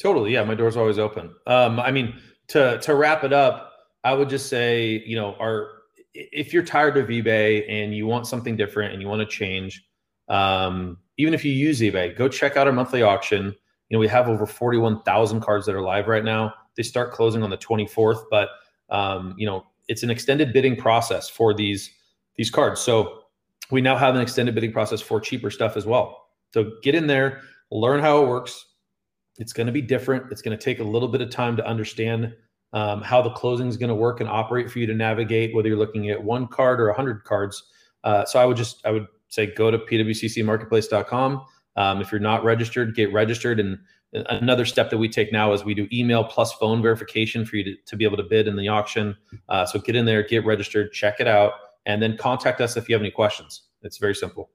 Totally 0.00 0.32
yeah 0.32 0.44
my 0.44 0.54
door's 0.54 0.76
always 0.76 0.98
open. 0.98 1.34
Um, 1.46 1.80
i 1.80 1.90
mean 1.90 2.18
to 2.48 2.78
to 2.78 2.94
wrap 2.94 3.24
it 3.24 3.32
up 3.32 3.72
i 4.04 4.12
would 4.12 4.28
just 4.28 4.48
say 4.48 5.02
you 5.06 5.16
know 5.16 5.34
our 5.40 5.72
if 6.14 6.52
you're 6.52 6.62
tired 6.62 6.96
of 6.96 7.08
ebay 7.08 7.64
and 7.68 7.94
you 7.94 8.06
want 8.06 8.26
something 8.26 8.56
different 8.56 8.92
and 8.92 9.02
you 9.02 9.08
want 9.08 9.20
to 9.20 9.26
change 9.26 9.84
um, 10.28 10.98
even 11.18 11.34
if 11.34 11.44
you 11.44 11.52
use 11.52 11.80
ebay 11.80 12.16
go 12.16 12.28
check 12.28 12.56
out 12.56 12.66
our 12.66 12.72
monthly 12.72 13.02
auction. 13.02 13.54
You 13.88 13.96
know 13.96 14.00
we 14.00 14.08
have 14.08 14.28
over 14.28 14.46
41000 14.46 15.40
cards 15.40 15.66
that 15.66 15.74
are 15.76 15.80
live 15.80 16.08
right 16.08 16.24
now 16.24 16.52
they 16.76 16.82
start 16.82 17.12
closing 17.12 17.42
on 17.42 17.50
the 17.50 17.58
24th, 17.58 18.24
but 18.30 18.48
um, 18.90 19.34
you 19.36 19.46
know 19.46 19.64
it's 19.88 20.02
an 20.02 20.10
extended 20.10 20.52
bidding 20.52 20.76
process 20.76 21.28
for 21.28 21.54
these 21.54 21.90
these 22.36 22.50
cards. 22.50 22.80
So 22.80 23.22
we 23.70 23.80
now 23.80 23.96
have 23.96 24.14
an 24.14 24.20
extended 24.20 24.54
bidding 24.54 24.72
process 24.72 25.00
for 25.00 25.20
cheaper 25.20 25.50
stuff 25.50 25.76
as 25.76 25.86
well. 25.86 26.28
So 26.52 26.72
get 26.82 26.94
in 26.94 27.06
there, 27.06 27.42
learn 27.70 28.00
how 28.00 28.22
it 28.22 28.28
works. 28.28 28.66
It's 29.38 29.52
going 29.52 29.66
to 29.66 29.72
be 29.72 29.82
different. 29.82 30.30
It's 30.30 30.42
going 30.42 30.56
to 30.56 30.62
take 30.62 30.80
a 30.80 30.84
little 30.84 31.08
bit 31.08 31.20
of 31.20 31.30
time 31.30 31.56
to 31.56 31.66
understand 31.66 32.34
um, 32.72 33.02
how 33.02 33.22
the 33.22 33.30
closing 33.30 33.68
is 33.68 33.76
going 33.76 33.88
to 33.88 33.94
work 33.94 34.20
and 34.20 34.28
operate 34.28 34.70
for 34.70 34.78
you 34.78 34.86
to 34.86 34.94
navigate, 34.94 35.54
whether 35.54 35.68
you're 35.68 35.78
looking 35.78 36.10
at 36.10 36.22
one 36.22 36.46
card 36.46 36.80
or 36.80 36.86
100 36.86 37.24
cards. 37.24 37.64
Uh, 38.04 38.24
so 38.24 38.38
I 38.38 38.44
would 38.44 38.56
just 38.56 38.84
I 38.86 38.90
would 38.90 39.06
say 39.28 39.46
go 39.46 39.70
to 39.70 39.78
pwccmarketplace.com. 39.78 41.44
Um, 41.76 42.00
if 42.00 42.10
you're 42.10 42.20
not 42.20 42.44
registered, 42.44 42.94
get 42.94 43.12
registered 43.12 43.60
and 43.60 43.78
another 44.12 44.64
step 44.64 44.90
that 44.90 44.98
we 44.98 45.08
take 45.08 45.32
now 45.32 45.52
is 45.52 45.64
we 45.64 45.74
do 45.74 45.88
email 45.92 46.24
plus 46.24 46.52
phone 46.52 46.80
verification 46.82 47.44
for 47.44 47.56
you 47.56 47.64
to, 47.64 47.76
to 47.86 47.96
be 47.96 48.04
able 48.04 48.16
to 48.16 48.22
bid 48.22 48.48
in 48.48 48.56
the 48.56 48.68
auction. 48.68 49.16
Uh, 49.48 49.66
so 49.66 49.78
get 49.78 49.96
in 49.96 50.04
there, 50.04 50.22
get 50.22 50.44
registered, 50.44 50.92
check 50.92 51.20
it 51.20 51.26
out, 51.26 51.52
and 51.86 52.02
then 52.02 52.16
contact 52.16 52.60
us 52.60 52.76
if 52.76 52.88
you 52.88 52.94
have 52.94 53.02
any 53.02 53.10
questions. 53.10 53.62
It's 53.82 53.98
very 53.98 54.14
simple. 54.14 54.50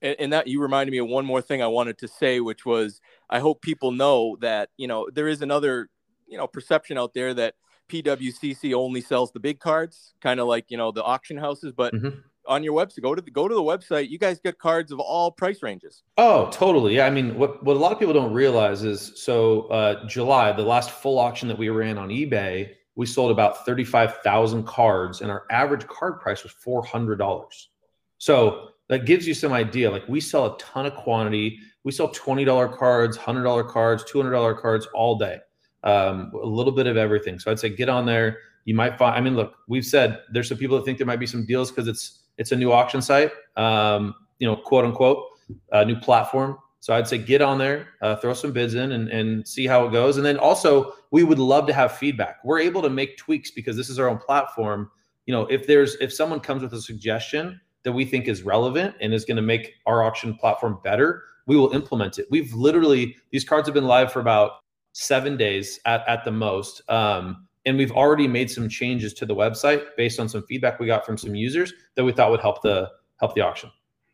And, 0.00 0.16
and 0.18 0.32
that 0.32 0.46
you 0.46 0.60
reminded 0.60 0.92
me 0.92 0.98
of 0.98 1.08
one 1.08 1.24
more 1.24 1.42
thing 1.42 1.62
I 1.62 1.66
wanted 1.66 1.98
to 1.98 2.08
say, 2.08 2.40
which 2.40 2.64
was 2.64 3.00
I 3.30 3.40
hope 3.40 3.62
people 3.62 3.90
know 3.90 4.36
that 4.40 4.70
you 4.76 4.86
know 4.86 5.08
there 5.12 5.28
is 5.28 5.42
another 5.42 5.88
you 6.26 6.38
know 6.38 6.46
perception 6.46 6.98
out 6.98 7.14
there 7.14 7.34
that 7.34 7.54
PWCC 7.88 8.74
only 8.74 9.00
sells 9.00 9.32
the 9.32 9.40
big 9.40 9.60
cards, 9.60 10.14
kind 10.20 10.38
of 10.40 10.46
like 10.46 10.66
you 10.68 10.76
know 10.76 10.92
the 10.92 11.02
auction 11.02 11.36
houses, 11.36 11.72
but 11.72 11.94
mm-hmm 11.94 12.20
on 12.48 12.64
your 12.64 12.74
website. 12.74 13.02
Go 13.02 13.14
to 13.14 13.22
the 13.22 13.30
go 13.30 13.46
to 13.46 13.54
the 13.54 13.62
website. 13.62 14.08
You 14.08 14.18
guys 14.18 14.40
get 14.40 14.58
cards 14.58 14.90
of 14.90 14.98
all 14.98 15.30
price 15.30 15.62
ranges. 15.62 16.02
Oh, 16.16 16.48
totally. 16.50 16.96
Yeah. 16.96 17.06
I 17.06 17.10
mean, 17.10 17.38
what 17.38 17.62
what 17.62 17.76
a 17.76 17.78
lot 17.78 17.92
of 17.92 17.98
people 17.98 18.14
don't 18.14 18.32
realize 18.32 18.82
is 18.82 19.12
so 19.14 19.62
uh, 19.64 20.06
July, 20.06 20.52
the 20.52 20.62
last 20.62 20.90
full 20.90 21.18
auction 21.18 21.46
that 21.48 21.58
we 21.58 21.68
ran 21.68 21.98
on 21.98 22.08
eBay, 22.08 22.70
we 22.96 23.06
sold 23.06 23.30
about 23.30 23.64
thirty 23.64 23.84
five 23.84 24.16
thousand 24.24 24.66
cards, 24.66 25.20
and 25.20 25.30
our 25.30 25.44
average 25.50 25.86
card 25.86 26.20
price 26.20 26.42
was 26.42 26.52
four 26.52 26.82
hundred 26.84 27.16
dollars. 27.16 27.68
So 28.16 28.70
that 28.88 29.04
gives 29.04 29.28
you 29.28 29.34
some 29.34 29.52
idea. 29.52 29.90
Like 29.90 30.08
we 30.08 30.20
sell 30.20 30.54
a 30.54 30.58
ton 30.58 30.86
of 30.86 30.94
quantity. 30.94 31.60
We 31.84 31.92
sell 31.92 32.08
twenty 32.08 32.44
dollar 32.44 32.68
cards, 32.68 33.16
hundred 33.16 33.44
dollar 33.44 33.62
cards, 33.62 34.04
two 34.04 34.18
hundred 34.18 34.32
dollar 34.32 34.54
cards 34.54 34.88
all 34.94 35.16
day. 35.16 35.38
Um, 35.84 36.32
a 36.34 36.46
little 36.46 36.72
bit 36.72 36.86
of 36.86 36.96
everything. 36.96 37.38
So 37.38 37.50
I'd 37.50 37.60
say 37.60 37.68
get 37.68 37.88
on 37.88 38.04
there. 38.04 38.38
You 38.64 38.74
might 38.74 38.98
find. 38.98 39.14
I 39.14 39.20
mean, 39.20 39.36
look, 39.36 39.54
we've 39.68 39.86
said 39.86 40.20
there's 40.32 40.48
some 40.48 40.58
people 40.58 40.76
that 40.76 40.84
think 40.84 40.98
there 40.98 41.06
might 41.06 41.20
be 41.20 41.26
some 41.26 41.46
deals 41.46 41.70
because 41.70 41.86
it's 41.86 42.24
it's 42.38 42.52
a 42.52 42.56
new 42.56 42.72
auction 42.72 43.02
site, 43.02 43.32
um, 43.56 44.14
you 44.38 44.46
know, 44.46 44.56
quote 44.56 44.84
unquote, 44.84 45.24
a 45.72 45.84
new 45.84 45.96
platform. 45.96 46.56
So 46.80 46.94
I'd 46.94 47.08
say 47.08 47.18
get 47.18 47.42
on 47.42 47.58
there, 47.58 47.88
uh, 48.02 48.16
throw 48.16 48.32
some 48.32 48.52
bids 48.52 48.74
in, 48.74 48.92
and, 48.92 49.08
and 49.08 49.46
see 49.46 49.66
how 49.66 49.86
it 49.86 49.92
goes. 49.92 50.16
And 50.16 50.24
then 50.24 50.38
also, 50.38 50.92
we 51.10 51.24
would 51.24 51.40
love 51.40 51.66
to 51.66 51.72
have 51.72 51.98
feedback. 51.98 52.38
We're 52.44 52.60
able 52.60 52.82
to 52.82 52.90
make 52.90 53.16
tweaks 53.16 53.50
because 53.50 53.76
this 53.76 53.90
is 53.90 53.98
our 53.98 54.08
own 54.08 54.18
platform. 54.18 54.90
You 55.26 55.34
know, 55.34 55.42
if 55.46 55.66
there's 55.66 55.96
if 55.96 56.12
someone 56.12 56.40
comes 56.40 56.62
with 56.62 56.72
a 56.72 56.80
suggestion 56.80 57.60
that 57.82 57.92
we 57.92 58.04
think 58.04 58.28
is 58.28 58.42
relevant 58.42 58.94
and 59.00 59.12
is 59.12 59.24
going 59.24 59.36
to 59.36 59.42
make 59.42 59.74
our 59.86 60.04
auction 60.04 60.34
platform 60.34 60.78
better, 60.84 61.24
we 61.46 61.56
will 61.56 61.72
implement 61.72 62.18
it. 62.18 62.26
We've 62.30 62.52
literally 62.54 63.16
these 63.32 63.44
cards 63.44 63.66
have 63.66 63.74
been 63.74 63.86
live 63.86 64.12
for 64.12 64.20
about 64.20 64.52
seven 64.92 65.36
days 65.36 65.80
at, 65.84 66.06
at 66.06 66.24
the 66.24 66.32
most. 66.32 66.82
Um, 66.88 67.47
and 67.68 67.76
we've 67.76 67.92
already 67.92 68.26
made 68.26 68.50
some 68.50 68.66
changes 68.66 69.12
to 69.12 69.26
the 69.26 69.34
website 69.34 69.84
based 69.96 70.18
on 70.18 70.26
some 70.26 70.42
feedback 70.44 70.80
we 70.80 70.86
got 70.86 71.04
from 71.04 71.18
some 71.18 71.34
users 71.34 71.74
that 71.96 72.04
we 72.04 72.12
thought 72.12 72.30
would 72.30 72.40
help 72.40 72.62
the 72.62 72.90
help 73.20 73.34
the 73.34 73.42
auction. 73.42 73.70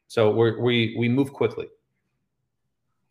So 0.09 0.31
we 0.31 0.57
we 0.57 0.97
we 0.99 1.09
move 1.09 1.33
quickly. 1.33 1.69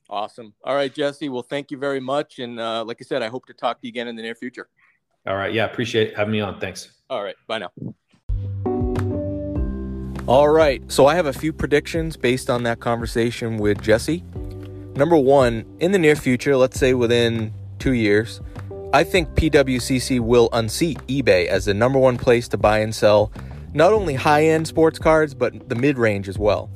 Awesome. 0.10 0.54
All 0.66 0.76
right, 0.76 0.94
Jesse. 0.94 1.30
Well, 1.30 1.44
thank 1.44 1.72
you 1.72 1.78
very 1.78 2.02
much. 2.02 2.40
And 2.40 2.60
uh, 2.60 2.84
like 2.84 2.98
I 3.02 3.06
said, 3.06 3.24
I 3.24 3.30
hope 3.30 3.46
to 3.46 3.54
talk 3.54 3.80
to 3.80 3.88
you 3.88 3.90
again 3.90 4.10
in 4.10 4.18
the 4.18 4.22
near 4.22 4.36
future. 4.36 4.68
All 5.26 5.38
right. 5.38 5.54
Yeah. 5.54 5.66
Appreciate 5.66 6.16
having 6.16 6.34
me 6.34 6.42
on. 6.42 6.60
Thanks. 6.60 6.92
All 7.10 7.24
right. 7.24 7.36
Bye 7.48 7.60
now. 7.60 7.72
All 10.28 10.50
right. 10.50 10.84
So 10.92 11.08
I 11.08 11.16
have 11.16 11.26
a 11.26 11.34
few 11.34 11.54
predictions 11.54 12.18
based 12.18 12.50
on 12.50 12.64
that 12.64 12.82
conversation 12.82 13.58
with 13.58 13.82
Jesse. 13.82 14.24
Number 14.96 15.16
one, 15.16 15.66
in 15.80 15.94
the 15.94 16.00
near 16.00 16.16
future, 16.16 16.56
let's 16.58 16.78
say 16.78 16.94
within 16.94 17.54
two 17.80 17.94
years, 17.94 18.42
I 18.94 19.04
think 19.04 19.30
PWCC 19.30 20.20
will 20.20 20.50
unseat 20.54 21.00
eBay 21.08 21.48
as 21.48 21.66
the 21.66 21.74
number 21.74 21.98
one 21.98 22.16
place 22.16 22.48
to 22.50 22.58
buy 22.60 22.78
and 22.78 22.94
sell 22.94 23.32
not 23.74 23.92
only 23.92 24.14
high 24.14 24.44
end 24.46 24.68
sports 24.68 25.00
cards, 25.00 25.34
but 25.34 25.68
the 25.68 25.74
mid 25.74 25.98
range 25.98 26.30
as 26.30 26.38
well. 26.38 26.70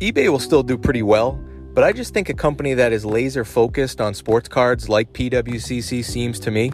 eBay 0.00 0.28
will 0.28 0.40
still 0.40 0.64
do 0.64 0.76
pretty 0.76 1.04
well, 1.04 1.40
but 1.72 1.84
I 1.84 1.92
just 1.92 2.12
think 2.12 2.28
a 2.28 2.34
company 2.34 2.74
that 2.74 2.92
is 2.92 3.04
laser 3.04 3.44
focused 3.44 4.00
on 4.00 4.12
sports 4.12 4.48
cards 4.48 4.88
like 4.88 5.12
PWCC 5.12 6.04
seems 6.04 6.40
to 6.40 6.50
me 6.50 6.72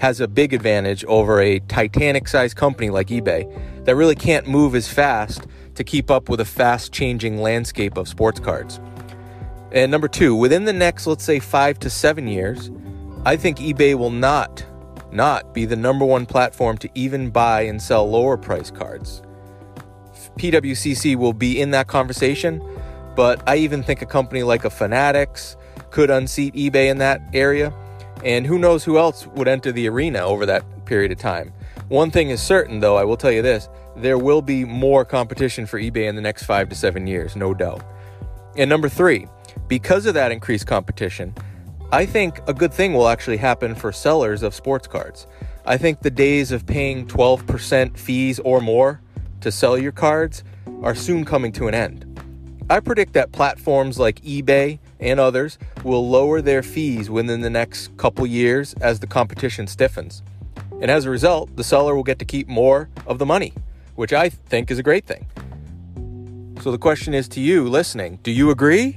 has 0.00 0.20
a 0.20 0.28
big 0.28 0.52
advantage 0.54 1.04
over 1.06 1.40
a 1.40 1.58
Titanic 1.58 2.28
sized 2.28 2.56
company 2.56 2.90
like 2.90 3.08
eBay 3.08 3.84
that 3.84 3.96
really 3.96 4.14
can't 4.14 4.46
move 4.46 4.76
as 4.76 4.86
fast 4.86 5.48
to 5.74 5.82
keep 5.82 6.08
up 6.08 6.28
with 6.28 6.38
a 6.38 6.44
fast 6.44 6.92
changing 6.92 7.38
landscape 7.38 7.96
of 7.96 8.06
sports 8.06 8.38
cards. 8.38 8.78
And 9.72 9.90
number 9.90 10.06
two, 10.06 10.36
within 10.36 10.66
the 10.66 10.72
next, 10.72 11.08
let's 11.08 11.24
say, 11.24 11.40
five 11.40 11.80
to 11.80 11.90
seven 11.90 12.28
years, 12.28 12.70
I 13.26 13.36
think 13.36 13.56
eBay 13.58 13.94
will 13.94 14.10
not 14.10 14.64
not 15.10 15.54
be 15.54 15.64
the 15.64 15.76
number 15.76 16.04
one 16.04 16.26
platform 16.26 16.76
to 16.78 16.90
even 16.94 17.30
buy 17.30 17.62
and 17.62 17.80
sell 17.80 18.08
lower 18.10 18.36
price 18.36 18.70
cards. 18.70 19.22
PWCC 20.36 21.16
will 21.16 21.32
be 21.32 21.60
in 21.60 21.70
that 21.70 21.86
conversation, 21.86 22.62
but 23.14 23.40
I 23.46 23.56
even 23.56 23.82
think 23.82 24.02
a 24.02 24.06
company 24.06 24.42
like 24.42 24.64
a 24.64 24.70
Fanatics 24.70 25.56
could 25.90 26.10
unseat 26.10 26.54
eBay 26.54 26.90
in 26.90 26.98
that 26.98 27.22
area. 27.32 27.72
And 28.24 28.44
who 28.44 28.58
knows 28.58 28.84
who 28.84 28.98
else 28.98 29.26
would 29.28 29.48
enter 29.48 29.70
the 29.70 29.88
arena 29.88 30.18
over 30.18 30.44
that 30.46 30.64
period 30.84 31.12
of 31.12 31.18
time. 31.18 31.52
One 31.88 32.10
thing 32.10 32.30
is 32.30 32.42
certain, 32.42 32.80
though, 32.80 32.96
I 32.96 33.04
will 33.04 33.16
tell 33.16 33.32
you 33.32 33.42
this 33.42 33.68
there 33.96 34.18
will 34.18 34.42
be 34.42 34.64
more 34.64 35.04
competition 35.04 35.64
for 35.66 35.78
eBay 35.78 36.08
in 36.08 36.16
the 36.16 36.22
next 36.22 36.42
five 36.42 36.68
to 36.70 36.74
seven 36.74 37.06
years, 37.06 37.36
no 37.36 37.54
doubt. 37.54 37.84
And 38.56 38.68
number 38.68 38.88
three, 38.88 39.28
because 39.68 40.04
of 40.06 40.14
that 40.14 40.32
increased 40.32 40.66
competition, 40.66 41.34
I 41.94 42.06
think 42.06 42.40
a 42.48 42.52
good 42.52 42.74
thing 42.74 42.92
will 42.92 43.06
actually 43.06 43.36
happen 43.36 43.76
for 43.76 43.92
sellers 43.92 44.42
of 44.42 44.52
sports 44.52 44.88
cards. 44.88 45.28
I 45.64 45.76
think 45.76 46.00
the 46.00 46.10
days 46.10 46.50
of 46.50 46.66
paying 46.66 47.06
12% 47.06 47.96
fees 47.96 48.40
or 48.40 48.60
more 48.60 49.00
to 49.42 49.52
sell 49.52 49.78
your 49.78 49.92
cards 49.92 50.42
are 50.82 50.96
soon 50.96 51.24
coming 51.24 51.52
to 51.52 51.68
an 51.68 51.74
end. 51.74 52.04
I 52.68 52.80
predict 52.80 53.12
that 53.12 53.30
platforms 53.30 53.96
like 53.96 54.20
eBay 54.22 54.80
and 54.98 55.20
others 55.20 55.56
will 55.84 56.08
lower 56.08 56.42
their 56.42 56.64
fees 56.64 57.10
within 57.10 57.42
the 57.42 57.48
next 57.48 57.96
couple 57.96 58.26
years 58.26 58.74
as 58.80 58.98
the 58.98 59.06
competition 59.06 59.68
stiffens. 59.68 60.24
And 60.80 60.90
as 60.90 61.04
a 61.04 61.10
result, 61.10 61.54
the 61.54 61.62
seller 61.62 61.94
will 61.94 62.02
get 62.02 62.18
to 62.18 62.24
keep 62.24 62.48
more 62.48 62.88
of 63.06 63.20
the 63.20 63.26
money, 63.26 63.52
which 63.94 64.12
I 64.12 64.30
think 64.30 64.72
is 64.72 64.80
a 64.80 64.82
great 64.82 65.06
thing. 65.06 65.28
So 66.60 66.72
the 66.72 66.78
question 66.78 67.14
is 67.14 67.28
to 67.28 67.40
you 67.40 67.68
listening 67.68 68.18
do 68.24 68.32
you 68.32 68.50
agree? 68.50 68.96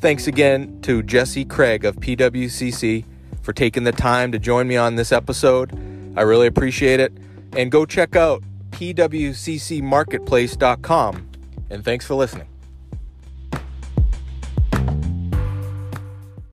Thanks 0.00 0.26
again 0.26 0.80
to 0.80 1.02
Jesse 1.02 1.44
Craig 1.44 1.84
of 1.84 1.96
PWCC 1.96 3.04
for 3.42 3.52
taking 3.52 3.84
the 3.84 3.92
time 3.92 4.32
to 4.32 4.38
join 4.38 4.66
me 4.66 4.78
on 4.78 4.96
this 4.96 5.12
episode. 5.12 5.78
I 6.16 6.22
really 6.22 6.46
appreciate 6.46 7.00
it. 7.00 7.12
And 7.54 7.70
go 7.70 7.84
check 7.84 8.16
out 8.16 8.42
pwccmarketplace.com. 8.70 11.28
And 11.68 11.84
thanks 11.84 12.06
for 12.06 12.14
listening. 12.14 12.46